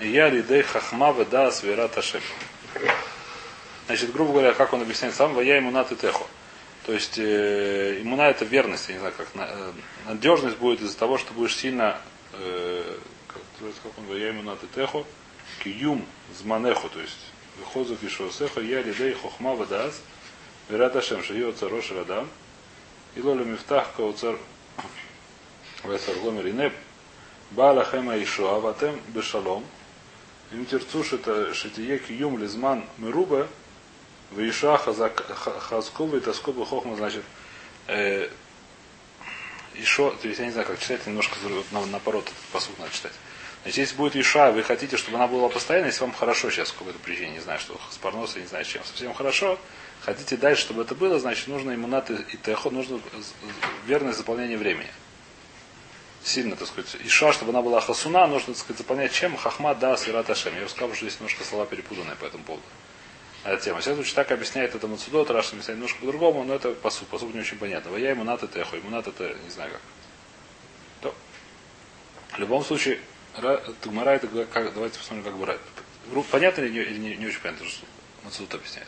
[0.04, 2.22] Я лидей хахма веда свера ташем.
[3.86, 6.28] Значит, грубо говоря, как он объясняет сам, я иммунат и техо.
[6.86, 9.72] То есть э, иммуна это верность, я не знаю, как на- э,
[10.08, 11.98] надежность будет из-за того, что будешь сильно
[12.34, 13.42] э, как,
[13.82, 15.06] как он я иммунат и техо,
[15.64, 16.06] киюм
[16.38, 20.02] зманеху, то есть выхозу кишосехо, я лидей хохма ведас,
[20.68, 22.28] вера ташем, шиё царош радам,
[23.16, 24.38] и лолю мифтах кауцар
[25.86, 26.74] весар гомер инеп,
[27.52, 29.64] Баала хема ишуа ватем бешалом.
[30.54, 33.48] Им терцу шитие киюм лизман мируба
[34.32, 37.24] в Ишуа хазкова и тоскоба хохма, значит,
[37.88, 38.30] э,
[39.76, 41.36] Ишо, то есть я не знаю, как читать, немножко
[41.72, 43.14] на, наоборот этот посуд надо читать.
[43.64, 46.80] Значит, если будет Иша, вы хотите, чтобы она была постоянной, если вам хорошо сейчас по
[46.80, 49.58] какой-то причине, не знаю, что с парносом, не знаю, чем, совсем хорошо,
[50.04, 53.00] Хотите дальше, чтобы это было, значит, нужно иммунат и техо, нужно
[53.86, 54.90] верное заполнение времени.
[56.24, 56.96] Сильно, так сказать.
[57.04, 59.36] Иша, чтобы она была хасуна, нужно, так сказать, заполнять чем?
[59.36, 60.58] Хахма, да, сират ашем.
[60.58, 62.64] Я сказал, что здесь немножко слова перепутанные по этому поводу.
[63.44, 63.82] Эта тема.
[63.82, 67.34] Сейчас так объясняет это Мацудот, Раш объясняет немножко по-другому, но это по сути, по сути
[67.34, 67.94] не очень понятно.
[67.98, 69.82] Я ему над это эхо, ему над это не знаю как.
[71.02, 71.16] То.
[72.38, 73.02] В любом случае,
[73.82, 75.60] Тумара это как, давайте посмотрим, как брать.
[76.32, 77.86] Понятно или не, или не, не очень понятно, что
[78.24, 78.88] Мацудот объясняет.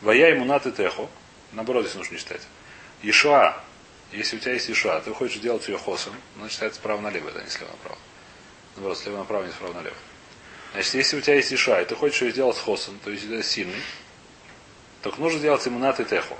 [0.00, 1.08] Вая ему над это эхо,
[1.52, 2.42] наоборот, здесь нужно читать.
[3.02, 3.62] Ишуа,
[4.12, 7.42] если у тебя есть Ишуа, ты хочешь делать ее хосом, она читается справа налево, это
[7.42, 7.98] не слева направо.
[8.76, 9.96] Наоборот, слева направо, не справа налево.
[10.72, 13.42] Значит, если у тебя есть Иша, и ты хочешь ее сделать хосом, то есть это
[13.42, 13.82] сильный,
[15.02, 16.36] то нужно сделать ему над и техо.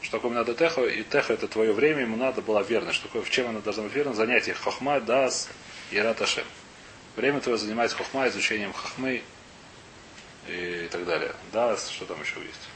[0.00, 0.84] Что такое надо техо?
[0.84, 2.92] И техо это твое время, ему надо была верна.
[2.92, 4.14] Что такое, в чем она должна быть верна?
[4.14, 5.48] Занятие хохма, дас
[5.92, 6.44] и раташем.
[7.14, 9.22] Время твое занимается хохма, изучением хохмы
[10.48, 11.32] и так далее.
[11.52, 12.68] Дас, что там еще есть?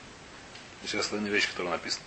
[0.82, 2.04] Сейчас остальные вещи, которые написаны.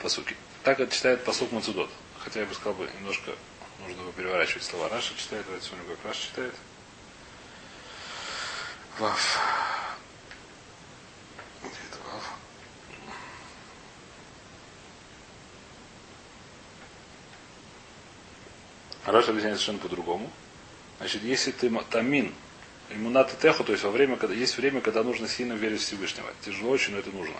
[0.00, 0.34] По сути.
[0.62, 1.90] Так это читает посук Мацудот.
[2.18, 3.32] Хотя я бы сказал бы, немножко
[3.86, 4.88] нужно бы переворачивать слова.
[4.88, 6.54] Раша читает, давайте смотрим, как Раша читает.
[8.98, 9.98] Вав.
[11.62, 12.32] Где это Вав?
[19.06, 20.30] Раша объясняет совершенно по-другому.
[20.98, 22.32] Значит, если ты тамин,
[22.90, 25.84] иммунат и техо, то есть во время, когда есть время, когда нужно сильно верить в
[25.84, 26.32] Всевышнего.
[26.44, 27.34] Тяжело очень, но это нужно.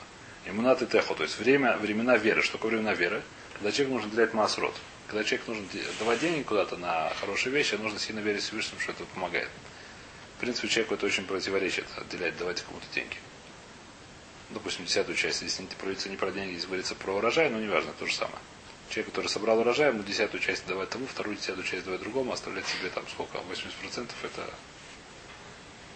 [0.46, 2.42] Иммунат и техо, то есть время, времена веры.
[2.42, 3.22] Что такое времена веры?
[3.54, 4.74] Когда человек нужно делать масрот.
[5.06, 5.64] Когда человек нужно
[5.98, 9.48] давать деньги куда-то на хорошие вещи, нужно сильно верить в Всевышнему, что это помогает
[10.42, 13.14] принципе, человеку это очень противоречит, отделять, давайте кому-то деньги.
[14.50, 17.92] Допустим, десятую часть, если не говорится не про деньги, здесь говорится про урожай, но неважно,
[17.96, 18.40] то же самое.
[18.90, 22.66] Человек, который собрал урожай, ему десятую часть давать тому, вторую десятую часть давать другому, оставлять
[22.66, 24.50] себе там сколько, 80% это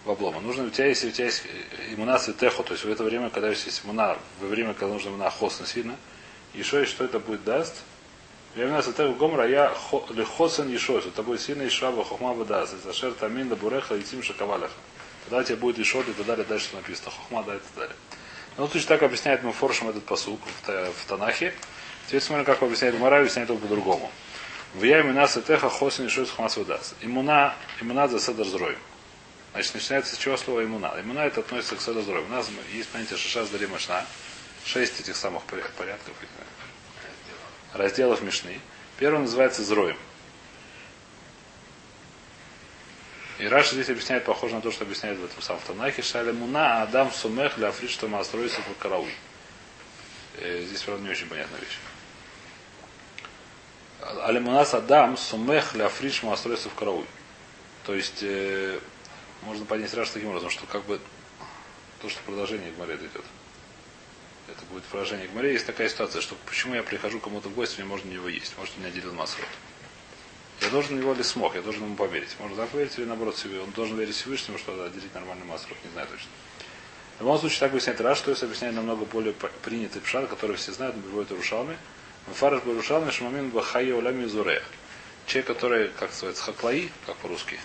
[0.05, 0.39] в облома.
[0.39, 1.43] Нужно у тебя, если у тебя есть
[1.89, 5.29] иммунация техо, то есть в это время, когда есть иммуна, во время, когда нужно иммуна
[5.29, 5.95] хосна сильно,
[6.53, 7.75] и что, это будет даст,
[8.57, 9.71] Времена Сатех Гомра я
[10.09, 11.05] лихосен ешос.
[11.05, 12.73] Это будет сильный шаба хохма бадас.
[12.73, 14.73] Это шер тамин да буреха и тим шакавалеха.
[15.25, 16.43] Тогда тебе будет ешот и так далее.
[16.43, 17.11] Дальше написано.
[17.11, 17.95] Хохма да и так далее.
[18.57, 21.53] Ну, тут так объясняет мы форшем этот посук в, в Танахе.
[22.07, 24.09] Теперь смотрим, как объясняет Мара, объясняет его по-другому.
[24.73, 26.95] В я имена Сатеха хосен ешос хохма бадас.
[27.01, 28.79] Имуна, имуна за седер зроем.
[29.53, 30.93] Значит, начинается с чего слово имуна.
[30.99, 32.25] Имуна это относится к седер зроем.
[32.25, 34.05] У нас есть понятие шишас дали машна.
[34.65, 36.13] Шесть этих самых порядков
[37.73, 38.59] разделов Мишны.
[38.97, 39.97] Первый называется Зроем.
[43.39, 46.81] И Раша здесь объясняет, похоже на то, что объясняет в этом самом Танахе, Шаля Муна,
[46.81, 49.13] Адам Сумех, для Африт, что Маастроится по карауи.
[50.37, 51.77] Э, здесь, правда, не очень понятная вещь.
[54.23, 57.05] Алимунас Адам Сумех Африт, Маастроится в карауи.
[57.85, 58.79] То есть, э,
[59.41, 60.99] можно понять Раша таким образом, что как бы
[62.01, 63.25] то, что продолжение Гмарет идет
[64.47, 67.89] это будет выражение Гмаре, есть такая ситуация, что почему я прихожу кому-то в гости, мне
[67.89, 68.57] можно него есть.
[68.57, 69.47] Может, он меня делил масрот.
[70.61, 72.29] Я должен на него ли смог, я должен ему поверить.
[72.39, 73.59] Можно так поверить или наоборот себе.
[73.59, 76.29] Он должен верить Всевышнему, что отделить нормальный масрот, не знаю точно.
[77.17, 80.71] В любом случае, так объясняет Раш, что есть объясняет намного более принятый пшар, который все
[80.71, 81.77] знают, он приводит Рушалми.
[82.33, 84.63] Фараш Барушалми Шамамин Бахайя Улями Зурея.
[85.25, 87.59] Человек, который, как называется, хаклаи, как по-русски,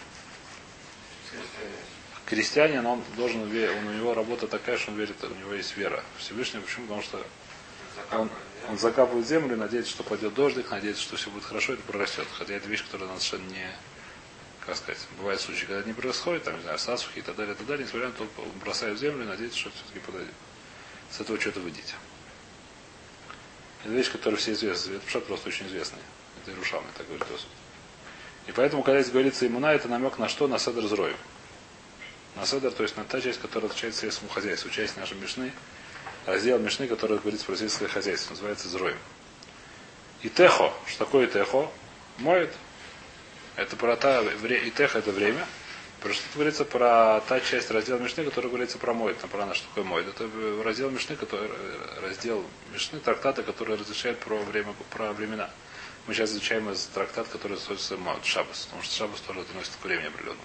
[2.26, 6.02] крестьянин, он должен он, у него работа такая, что он верит, у него есть вера
[6.18, 6.62] Всевышнего.
[6.62, 6.86] Почему?
[6.86, 7.26] Потому что
[8.12, 8.30] он,
[8.68, 12.26] он закапывает землю, надеется, что пойдет дождик, надеется, что все будет хорошо, это прорастет.
[12.38, 13.70] Хотя это вещь, которая совершенно не,
[14.64, 17.56] как сказать, бывают случаи, когда не происходит, там, не знаю, сасухи и так далее, и
[17.56, 20.34] так далее, несмотря на то, он бросает в землю и надеется, что все-таки подойдет.
[21.10, 21.94] С этого что-то выйдите.
[23.84, 24.94] Это вещь, которая все известны.
[24.94, 25.98] Это просто очень известный.
[26.40, 27.48] Это Ирушам, так говорит Тосут.
[28.46, 30.48] И поэтому, когда здесь говорится иммуна, это намек на что?
[30.48, 31.16] На седр зроем.
[32.36, 34.70] На седер, то есть на та часть, которая отличается сельскому хозяйству.
[34.70, 35.52] Часть нашей Мишны,
[36.26, 38.96] раздел Мишны, который говорит про сельское хозяйство, называется Зроем.
[40.22, 41.70] И техо, что такое техо?
[42.18, 42.52] Моет.
[43.56, 45.46] Это про та, и техо это время.
[46.00, 49.58] Про что говорится про та часть раздела Мишны, которая говорится про моет, там про наш
[49.58, 50.08] что такое моет.
[50.08, 50.28] Это
[50.64, 51.48] раздел Мишны, который,
[52.00, 55.48] раздел Мишны, трактата, который разрешает про время, про времена.
[56.06, 59.84] Мы сейчас изучаем из трактат, который называется Маут Шабас, потому что Шабас тоже относится к
[59.84, 60.42] времени определенному.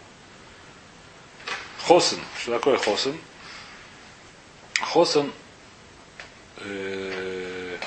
[1.88, 2.20] Хосен.
[2.40, 3.18] Что такое хосен?
[4.80, 5.32] Хосен
[6.58, 7.78] э,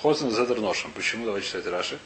[0.00, 0.90] Хосен Зедер Ношем.
[0.92, 1.26] Почему?
[1.26, 1.98] Давайте читать Раши.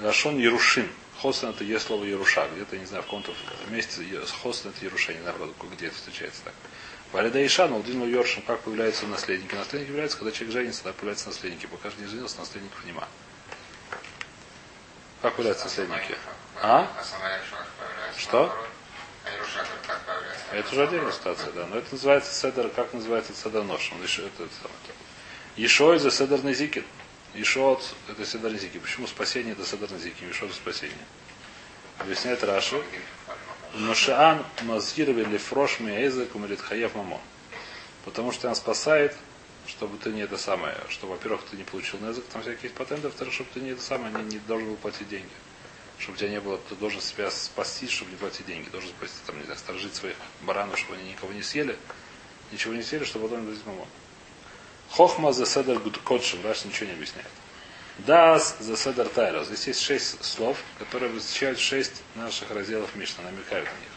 [0.00, 0.88] Лашон Ярушин.
[1.22, 2.48] Хосен это есть слово Яруша.
[2.54, 3.32] Где-то, не знаю, в каком-то
[3.70, 4.02] месте
[4.42, 5.14] Хосен это Яруша.
[5.14, 6.54] Не знаю, где это встречается так.
[7.12, 9.54] Валида Иша, Налдин Йоршин, как появляются наследники?
[9.54, 11.66] Наследники появляются, когда человек женится, тогда появляются наследники.
[11.66, 13.08] Пока же не женился, наследников нема.
[15.26, 16.14] Как появляются наследники?
[16.62, 16.88] А?
[18.16, 18.56] Что?
[20.52, 21.66] Это уже отдельная ситуация, да.
[21.66, 23.90] Но это называется седер, как называется седернош?
[23.90, 24.94] Он еще это, это, это.
[25.56, 26.84] Ешой за седер Незикин.
[27.34, 28.80] Ешот это седер Незикин.
[28.80, 30.28] Почему спасение это седер Незикин?
[30.28, 30.96] Ешот это спасение.
[31.98, 32.80] Объясняет Раши.
[33.74, 37.20] Ношиан мазгировали лифрош миэзек умерит хаев мамон.
[38.04, 39.12] Потому что он спасает,
[39.66, 43.34] чтобы ты не это самое, что, во-первых, ты не получил незак, там всякие патенты, во-вторых,
[43.34, 45.28] чтобы ты не это самое, не, не должен был платить деньги.
[45.98, 48.68] Чтобы у тебя не было, ты должен себя спасти, чтобы не платить деньги.
[48.68, 51.76] Должен спасти, там, не знаю, сторожить своих баранов, чтобы они никого не съели,
[52.52, 53.88] ничего не съели, чтобы потом не дать мамон.
[54.90, 57.30] Хохма за седер кодшим, Раш ничего не объясняет.
[57.98, 59.42] Дас за седер тайра.
[59.44, 63.90] Здесь есть шесть слов, которые встречают шесть наших разделов Мишна, намекают на них.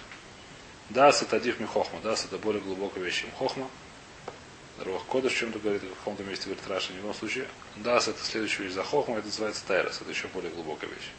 [0.90, 2.00] Дас это див хохма.
[2.02, 3.70] Дас это более глубокая вещь, чем хохма.
[4.84, 6.94] Руах Кодыш чем-то говорит, в каком-то месте говорит Раша.
[6.94, 10.00] В любом случае, Дас это следующая вещь за хохма, это называется тайрас.
[10.02, 11.10] Это еще более глубокая вещь.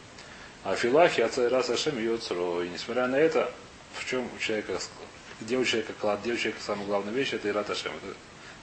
[0.65, 1.99] А филахи от раз Ашем.
[1.99, 3.53] И несмотря на это,
[3.95, 4.79] в чем у человека,
[5.41, 7.93] где у человека клад, где у человека самая главная вещь, это Ират Ашем.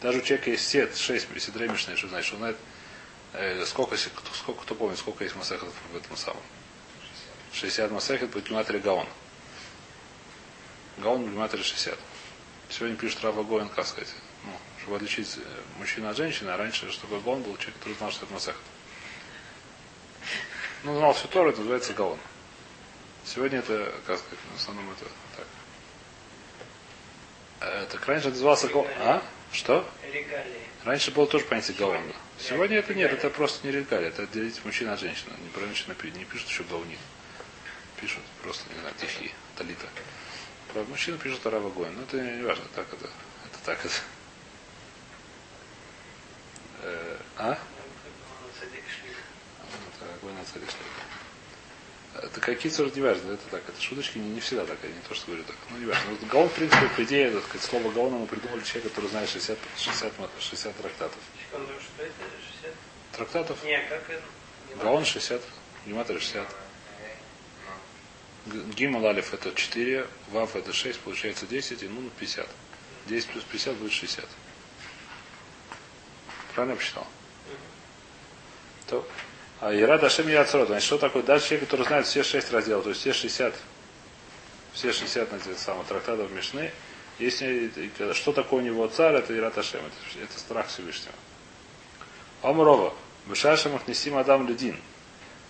[0.01, 2.57] Даже у человека есть сет, шесть, Сидре Мишны, что значит, он знает,
[3.33, 6.41] э, сколько, сколько, кто помнит, сколько есть масахат в этом самом.
[7.53, 9.07] 60 масахат по гематрии Гаон.
[10.97, 11.97] Гаон в гематрии 60.
[12.69, 14.13] Сегодня пишет Рава Гоин, как сказать,
[14.47, 15.41] ну, чтобы отличить э,
[15.77, 18.61] мужчину от женщины, а раньше, чтобы Гаон был человек, который знал, что это масахат.
[20.83, 22.19] Ну, знал всю Тору, это называется Гаон.
[23.25, 25.05] Сегодня это, как сказать, в основном это
[25.35, 25.47] так.
[27.61, 28.87] Э, так раньше назывался Гаон.
[28.99, 29.21] А?
[29.51, 29.87] Что?
[30.11, 30.61] Регалии.
[30.83, 32.01] Раньше было тоже понятие Гаон.
[32.39, 35.33] Сегодня это нет, это просто не регалия, это отделить мужчина от женщины.
[35.43, 36.99] Не про женщину не пишут еще гаунит.
[37.99, 39.87] Пишут просто, не знаю, тихие, талита.
[40.71, 41.95] Про мужчину пишут арава Гоин.
[41.95, 43.05] Но это не важно, так это.
[43.05, 43.95] Это так это.
[46.87, 47.57] Э, а?
[52.15, 55.01] Это от какие то не важно, это так, это шуточки не, не всегда так, не
[55.07, 55.55] то, что говорю так.
[55.69, 56.11] Ну, не важно.
[56.11, 59.29] Вот Гаон, в принципе, по идее, так сказать, слово Гаон мы придумали человек, который знает
[59.29, 61.19] 60, 60, 60 трактатов.
[61.45, 62.13] Секунду, что это?
[62.61, 62.75] 60?
[63.11, 63.63] Трактатов?
[63.63, 64.23] Не, как это?
[64.81, 65.41] Гаон 60,
[65.85, 66.47] Гематрия 60.
[68.75, 72.47] Гимал Алиф это 4, Вав это 6, получается 10, и Нун 50.
[73.07, 74.25] 10 плюс 50 будет 60.
[76.57, 77.05] Правильно я посчитал?
[78.87, 79.07] То.
[79.61, 80.69] А Ира Дашем Яцрот.
[80.69, 81.21] Значит, что такое?
[81.21, 83.53] Даже человек, который знает все 6 разделов, то есть все 60,
[84.73, 86.71] все 60 на самых трактатов Мишны,
[87.19, 87.71] если,
[88.13, 91.13] что такое у него царь, это Ира Дашем, это, это страх Всевышнего.
[92.41, 92.91] Амрова.
[93.27, 94.79] Бешашамах несим Адам Людин.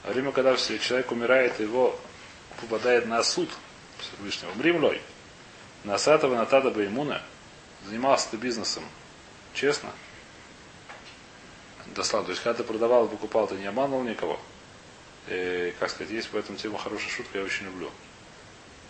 [0.03, 1.97] Во время, когда человек умирает, его
[2.59, 3.49] попадает на суд
[3.99, 4.51] Всевышнего.
[4.55, 5.01] Мримлой.
[5.85, 7.21] Насатова Натада Баймуна
[7.85, 8.83] занимался ты бизнесом
[9.53, 9.89] честно.
[11.95, 12.23] Дослал.
[12.23, 14.39] То есть, когда ты продавал и покупал, ты не обманывал никого.
[15.27, 17.91] И, как сказать, есть по этому тему хорошая шутка, я очень люблю.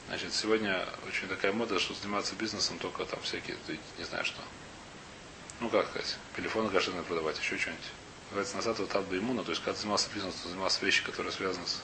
[0.08, 3.58] Значит, сегодня очень такая мода, что заниматься бизнесом только там всякие,
[3.98, 4.42] не знаю что.
[5.60, 7.84] Ну, как сказать, телефоны гашины продавать, еще что-нибудь.
[8.30, 11.32] Называется назад вот от иммуна, то есть когда ты занимался бизнесом, ты занимался вещи, которые
[11.34, 11.82] связаны с,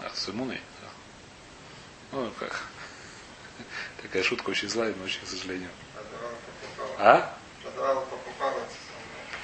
[0.00, 0.60] а, с иммуной.
[0.80, 0.88] Да.
[2.12, 2.62] Ну, как.
[4.02, 5.70] Такая шутка очень злая, но очень, к сожалению.
[6.98, 7.36] А?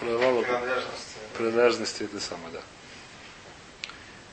[0.00, 1.16] Продавала принадлежности.
[1.37, 2.61] принадлежности это самое, да.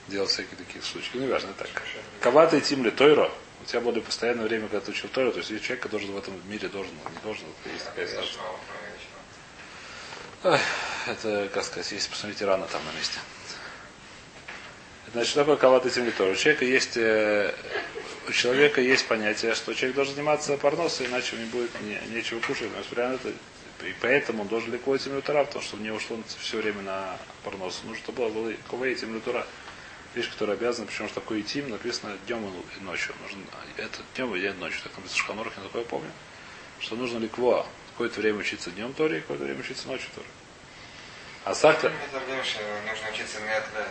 [0.07, 1.17] Делал всякие такие штучки.
[1.17, 1.69] Ну, важно так.
[2.21, 3.31] Кавата и Тимли Тойро.
[3.61, 6.39] У тебя было постоянное время, когда ты учил Тойро, то есть человек должен в этом
[6.47, 8.41] мире должен, не должен, есть такая ситуация.
[11.07, 13.17] Это, как сказать, если посмотрите рано там на месте.
[15.15, 16.27] Значит, что такое кавата темлитор?
[16.27, 17.53] У человека есть э,
[18.27, 22.67] у человека есть понятие, что человек должен заниматься парносом, иначе него будет не, нечего кушать.
[22.77, 26.57] Несмотря на это, и поэтому он должен ликовать темлютора, потому что у него ушло все
[26.57, 27.79] время на парнос.
[27.85, 29.47] Нужно, чтобы было ковей темлютора.
[30.15, 33.15] Вещь, которая обязана, причем что такое идти, написано днем и ночью.
[33.21, 33.39] Нужно,
[33.77, 34.81] это днем и день ночью.
[34.83, 36.11] Так написано в Шханорах, я такое помню.
[36.81, 40.27] Что нужно ликво какое-то время учиться днем Торе, какое-то время учиться ночью Торе.
[41.45, 41.89] А сахта...
[42.11, 43.85] Нужно учиться метле.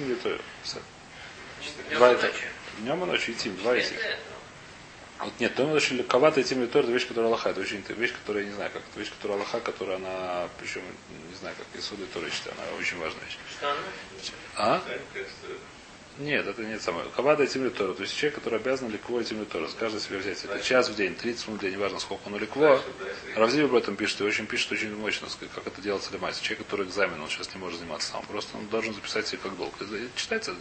[0.00, 0.38] Мне то.
[1.88, 2.26] Днем Два и это.
[2.26, 2.48] ночью.
[2.78, 3.50] Днем и ночью идти.
[3.50, 4.00] Два из них.
[5.18, 7.50] Вот нет, то очень легковато идти мне то, это вещь, которая Аллаха.
[7.50, 10.48] Это очень это вещь, которая, я не знаю, как это вещь, которая Аллаха, которая она,
[10.60, 10.82] причем,
[11.28, 13.38] не знаю, как Исуды Торы считаю, она очень важная вещь.
[13.56, 13.80] Что она?
[14.56, 14.82] А?
[16.18, 17.06] Нет, это не самое.
[17.14, 19.68] Кавада и Тимли То есть человек, который обязан ликво и Тимли Тору.
[19.78, 20.44] Каждый себе взять.
[20.44, 22.82] Это час в день, 30 минут в день, неважно сколько он ликво.
[23.36, 26.40] Равзив об этом пишет, и очень пишет очень мощно, как это делается для мать.
[26.40, 28.24] Человек, который экзамен, он сейчас не может заниматься сам.
[28.26, 29.74] Просто он должен записать себе как долг.
[30.16, 30.56] Читается.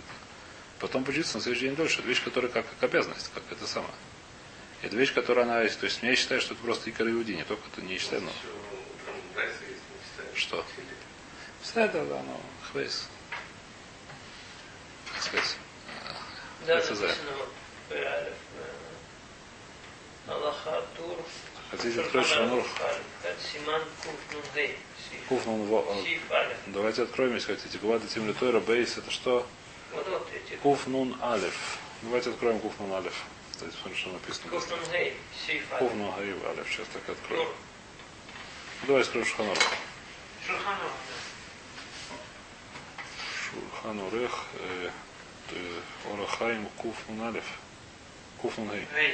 [0.79, 1.99] Потом поучиться на следующий день дольше.
[1.99, 3.93] Это вещь, которая как, как обязанность, как это самое.
[4.83, 5.79] Это вещь, которая она есть.
[5.79, 8.31] То есть я считаю, что это просто икор иуди, не только это не считаю, но.
[10.35, 10.63] Что?
[11.63, 12.39] Все это, да, ну,
[12.71, 13.07] хвейс.
[15.17, 15.57] Как сказать?
[16.67, 16.79] Да,
[17.89, 18.33] э,
[20.27, 21.17] Аллаха Тур.
[21.71, 22.63] Хотите открыть Шанур?
[23.51, 24.77] Симан Куф Нун Гей.
[25.09, 25.27] Сиф.
[25.27, 26.57] Куф нун во- Сиф Алеф.
[26.67, 27.77] Давайте откроем, если хотите.
[27.79, 29.47] Гвада Тим Литойра Бейс, это что?
[29.93, 30.55] Вот вот эти.
[30.57, 31.77] Куф нун алиф.
[32.03, 33.13] Давайте откроем Куф нун алиф.
[33.51, 34.49] Кстати, смотрим, что написано.
[34.51, 35.17] Куф Нун Гей.
[35.47, 35.93] Сиф Куф Алеф.
[35.95, 36.67] нун гаив алиф.
[36.71, 37.49] Сейчас так откроем.
[38.83, 39.57] Давай откроем Шуханур.
[40.45, 40.91] Шульханов.
[43.87, 44.43] Шуханурех.
[46.11, 47.43] Орахаим Куф нун алиф.
[48.41, 48.85] Куф нун гей.
[48.93, 49.13] Гей.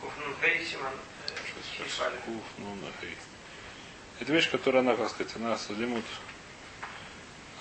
[0.00, 0.64] Куф Нун Гей.
[0.66, 0.92] Симан.
[0.92, 2.06] э, Сейчас, Сиф сейчас.
[2.06, 2.20] Алеф.
[2.20, 3.16] Куф нун гей.
[4.20, 6.04] Это вещь, которая она, как сказать, она лимут.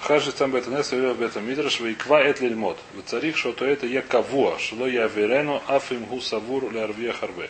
[0.02, 2.78] Хажи там бета нес вел бета мидраш вейква эт лильмот.
[2.94, 7.50] В царих, что то это я кавуа, шло я верену, афим гу савур лярвия харбе.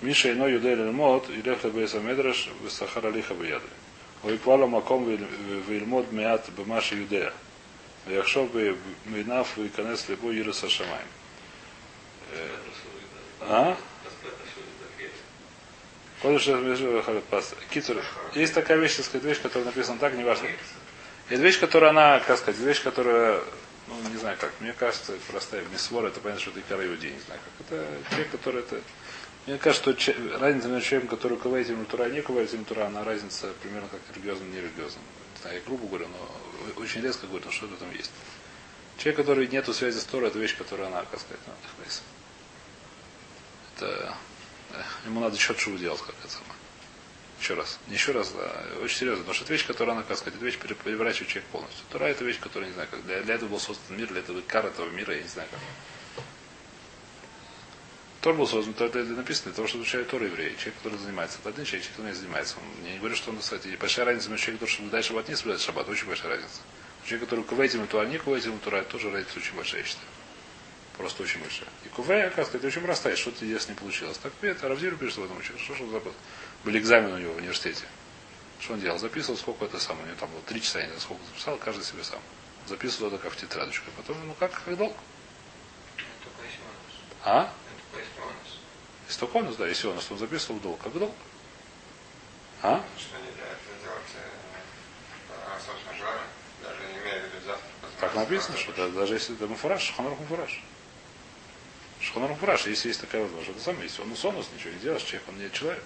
[0.00, 3.68] Миша ино юде лильмот, и лех лебейса медраш, висахара лиха бияды.
[4.25, 5.17] ויקבע מקום
[5.65, 7.29] וילמוד מעט במה שיודע.
[8.07, 8.57] ויחשוב
[9.05, 11.07] בעיניו וייכנס לבו ירס השמיים.
[13.41, 13.75] А?
[16.21, 16.45] Кодыш
[17.05, 17.53] Халипас.
[17.69, 18.03] Кицур.
[18.33, 20.47] Есть такая вещь, так сказать, вещь, которая написана так, неважно.
[21.29, 23.39] Это вещь, которая она, как сказать, вещь, которая,
[23.87, 27.11] ну, не знаю как, мне кажется, простая, не свор, это понятно, что это икара иудей,
[27.11, 27.67] не знаю как.
[27.67, 28.81] Это человек, который это...
[29.46, 32.86] мне кажется, что разница между человеком, который кувает им тура и не кувает им тура,
[32.86, 35.02] она разница примерно как религиозным и нерелигиозным.
[35.34, 38.12] Не знаю, я грубо говорю, но очень резко говорю, что в этом есть.
[38.98, 41.54] Человек, который нету связи с Торой, это вещь, которая она, как сказать, ну,
[43.76, 44.16] это
[44.74, 46.54] э, ему надо счет шоу делать, как это самое.
[47.40, 47.80] Еще раз.
[47.88, 49.24] Не еще раз, а очень серьезно.
[49.24, 51.84] Потому что это вещь, которая, она, как сказать, это вещь пере- переворачивает человек полностью.
[51.90, 54.40] Тура это вещь, которая, не знаю, как для, для этого был создан мир, для этого
[54.42, 55.58] кар этого мира, я не знаю как.
[58.22, 60.54] Тор был создан, то это написано для того, чтобы изучать Тор евреи.
[60.54, 61.38] Человек, который занимается.
[61.40, 62.56] Это один человек, человек, который не занимается.
[62.58, 65.34] Он- Я не говорю, что он, кстати, большая разница между человеком, который соблюдает шаббат, не
[65.34, 66.60] соблюдает шаббат, очень большая разница.
[67.04, 70.06] Человек, который кувейтим тура, не кувейтим тура, это тоже разница очень большая, я считаю.
[70.96, 71.68] Просто очень большая.
[71.84, 74.18] И куве, как сказать, очень простая, что-то здесь не получилось.
[74.18, 75.58] Так это Равзир пишет в этом учил.
[75.58, 76.14] Что ж он забыл?
[76.62, 77.84] Были экзамены у него в университете.
[78.60, 78.98] Что он делал?
[79.00, 80.04] Записывал, сколько это самое.
[80.04, 82.20] У него там было три часа, я не знаю, сколько записал, каждый себе сам.
[82.68, 83.86] Записывал это как в тетрадочку.
[83.88, 84.96] А потом, ну как, как долг?
[87.24, 87.52] А?
[87.92, 88.36] Это если у нас.
[89.20, 90.80] Он, да, если он, он записывал долг.
[90.82, 91.14] Как долг?
[92.62, 92.84] А?
[92.96, 93.16] Что.
[98.00, 100.60] Как написано, что да, даже если это муфураж, шханар муфураж.
[102.00, 103.56] Шханар муфураж, если есть такая возможность.
[103.56, 105.82] Это самое, если он сонус, ничего не делаешь, человек, он не человек.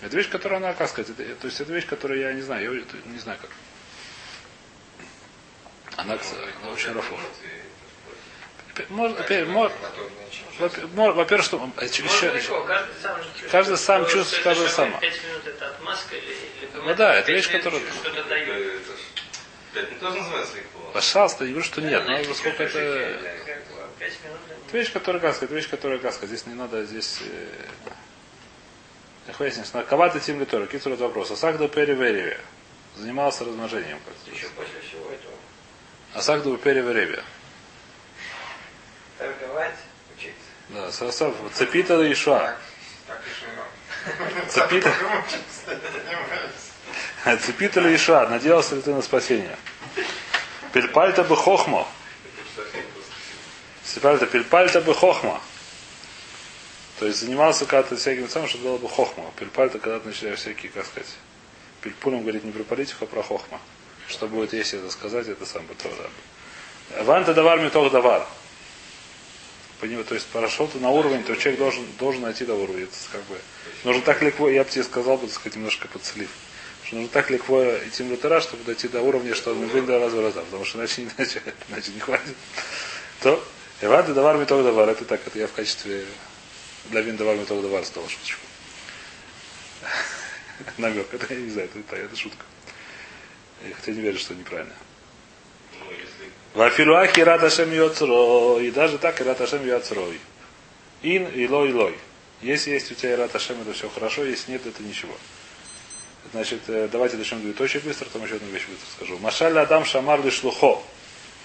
[0.00, 2.74] Это вещь, которая она, как сказать, это, то есть это вещь, которую я не знаю,
[2.74, 3.50] я не знаю как.
[5.96, 6.14] Она,
[6.62, 7.12] она очень рафов.
[7.12, 7.50] Может, опять, может, Готовленные
[7.92, 8.10] чаши.
[8.10, 8.61] во- мо-
[11.12, 12.66] во-первых, что э, что,
[13.50, 14.42] каждый сам чувствует.
[14.42, 15.00] Каждый сам
[16.74, 17.82] Ну да, это вещь, которая-
[20.00, 20.22] тоже
[20.92, 22.78] пожалуйста, я говорю, что нет, но насколько как это...
[24.68, 26.26] Это вещь, которая гаска, это вещь, которая гаска.
[26.26, 27.18] Здесь не надо, здесь...
[27.20, 27.46] Э...
[29.26, 31.30] Как выяснилось, на кавата тим литора, кицур это вопрос.
[31.30, 32.40] Асахда перевереве.
[32.96, 33.98] Занимался размножением.
[34.04, 35.34] Как Еще после всего этого.
[36.14, 37.22] Асахда перевереве.
[39.22, 39.74] Торговать,
[40.16, 40.34] учиться.
[40.70, 42.40] Да, сасав, цепита и шва.
[42.40, 42.58] Так,
[43.06, 44.48] так и живем.
[44.48, 44.92] Цепита,
[47.40, 49.56] цепита ли Иша, надеялся ли ты на спасение?
[50.72, 51.86] Пельпальта бы хохма.
[53.94, 55.40] Пельпальта, пельпальта бы хохма.
[56.98, 59.30] То есть занимался когда-то всяким самым, что было бы хохма.
[59.38, 61.10] Пельпальта, когда ты начинаешь всякие, как сказать,
[61.80, 63.60] пельпулем говорит не про политику, а про хохма.
[64.08, 66.10] Что будет, если это сказать, это сам бы тоже.
[67.04, 68.26] Ванта давар метох давар.
[69.82, 72.84] Понимаю, то есть прошел ты на уровень, то человек должен, должен найти до уровня.
[72.84, 73.36] Это как бы,
[73.82, 76.30] нужно так легко, я бы тебе сказал, бы, так сказать, немножко подцелив.
[76.84, 79.98] Что нужно так легко идти в лютера, чтобы дойти до уровня, что мы будем до
[79.98, 82.36] раза раза, потому что иначе, иначе, иначе не хватит.
[83.22, 83.44] То,
[83.80, 86.06] Эвады давар меток давар, это так, это я в качестве
[86.90, 88.46] для вин давар меток давар стал шуточку.
[90.78, 92.44] Намек, это я не знаю, это, это, это шутка.
[93.68, 94.74] Я хотя не верю, что неправильно.
[96.54, 98.66] Вафилуахи рад Ашем Йоцрой.
[98.66, 100.20] И даже так и рад Ашем Йоцрой.
[101.02, 101.96] Ин и лой лой.
[102.42, 104.24] Если есть у тебя рад Ашем, это все хорошо.
[104.24, 105.14] Если нет, это ничего.
[106.32, 109.18] Значит, э, давайте говорить очень быстро, потом еще одну вещь быстро скажу.
[109.18, 110.80] Машаль Адам Шамар Лишлухо.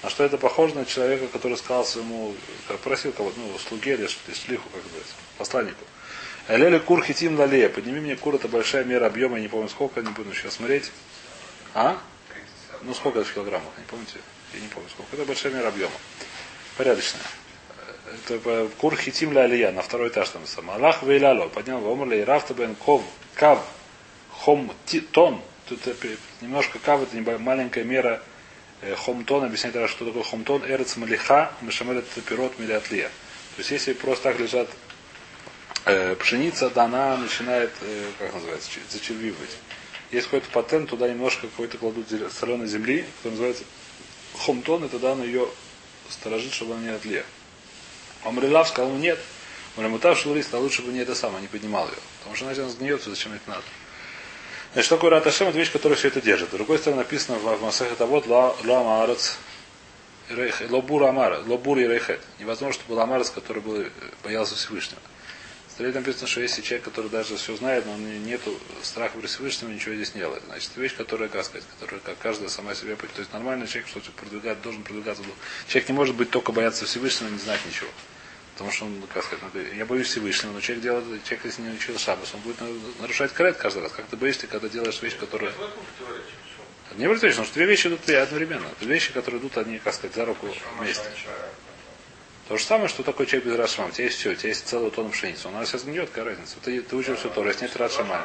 [0.04, 2.36] На что это похоже на человека, который сказал своему,
[2.68, 5.84] как просил кого-то, ну, слуге или шлиху, как говорится, посланнику.
[6.48, 7.70] Элели кур хитим лалея.
[7.70, 10.92] Подними мне кур, это большая мера объема, я не помню сколько, не буду сейчас смотреть.
[11.74, 11.98] А?
[12.84, 14.20] Ну сколько это в килограммах, не помните?
[14.54, 15.16] Я не помню сколько.
[15.16, 15.94] Это большая мера объема.
[16.78, 17.24] Порядочная.
[18.28, 20.70] Это кур хитим ля алия, на второй этаж там сам.
[20.72, 23.04] Аллах вейляло, поднял в омрле и рафта бен ков,
[23.36, 23.66] кав,
[24.32, 25.42] хом, ти, тон.
[25.68, 25.82] Тут
[26.42, 28.22] немножко кав, это маленькая мера
[28.82, 30.64] Э, Хомтон объясняет, раз, что такое хомтон.
[30.66, 33.08] Эрец малиха, мешамелет пирот милиатлия.
[33.56, 34.70] То есть если просто так лежат
[35.86, 39.58] э, пшеница, да она начинает, э, как называется, че- зачервивать.
[40.12, 43.64] Есть какой-то патент, туда немножко какой-то кладут соленой земли, который называется
[44.38, 45.48] хомтон, и тогда он ее
[46.10, 47.26] сторожит, чтобы она не отлия.
[48.24, 49.20] Амрилав сказал, ну нет.
[49.76, 51.98] Мрамутав шелурист, а лучше бы не это самое, не поднимал ее.
[52.20, 53.64] Потому что иначе она сгниется, зачем это надо.
[54.74, 55.48] Значит, что такое Раташем?
[55.48, 56.50] Это вещь, которая все это держит.
[56.50, 59.38] С другой стороны, написано в Масахе Тавод Ла Амарец
[60.70, 62.20] Лобур Амар, Лобур и Рейхет.
[62.40, 63.90] Невозможно, чтобы был Амарец, который был, э,
[64.24, 65.00] боялся Всевышнего.
[65.78, 69.72] Стоит написано, что если человек, который даже все знает, но он нету страха перед Всевышним,
[69.72, 70.42] ничего здесь не делает.
[70.48, 73.14] Значит, вещь, которая, как сказать, которая как каждая сама себе понимает.
[73.14, 75.22] То есть нормальный человек, что продвигать, должен продвигаться.
[75.68, 77.90] Человек не может быть только бояться Всевышнего и не знать ничего.
[78.54, 79.44] Потому что он, как сказать,
[79.76, 83.32] я боюсь Всевышнего, но человек делает, человек, если не учил шабас, он будет на- нарушать
[83.34, 83.92] карет каждый раз.
[83.92, 85.54] Как ты боишься, когда делаешь вещь, которая...
[86.96, 88.66] Не противоречит, потому что две вещи идут одновременно.
[88.66, 90.48] Это вещи, которые идут, они, как сказать, за руку
[90.80, 91.04] вместе.
[92.48, 93.90] То же самое, что такое человек без Рашмам.
[93.90, 95.50] У тебя есть все, у тебя есть целый тонн пшеницы.
[95.50, 96.56] Он сейчас гниет, какая разница.
[96.64, 98.22] Ты, ты учил все Тору, если нет Рашмама.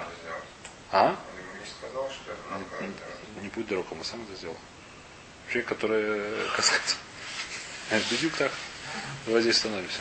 [0.92, 1.16] А?
[2.80, 3.42] Не.
[3.42, 4.56] Не будь дураком, я сам это сделал.
[5.48, 6.96] Человек, который, э, как сказать,
[8.10, 8.52] бедюк так.
[9.26, 9.98] Давай здесь становимся.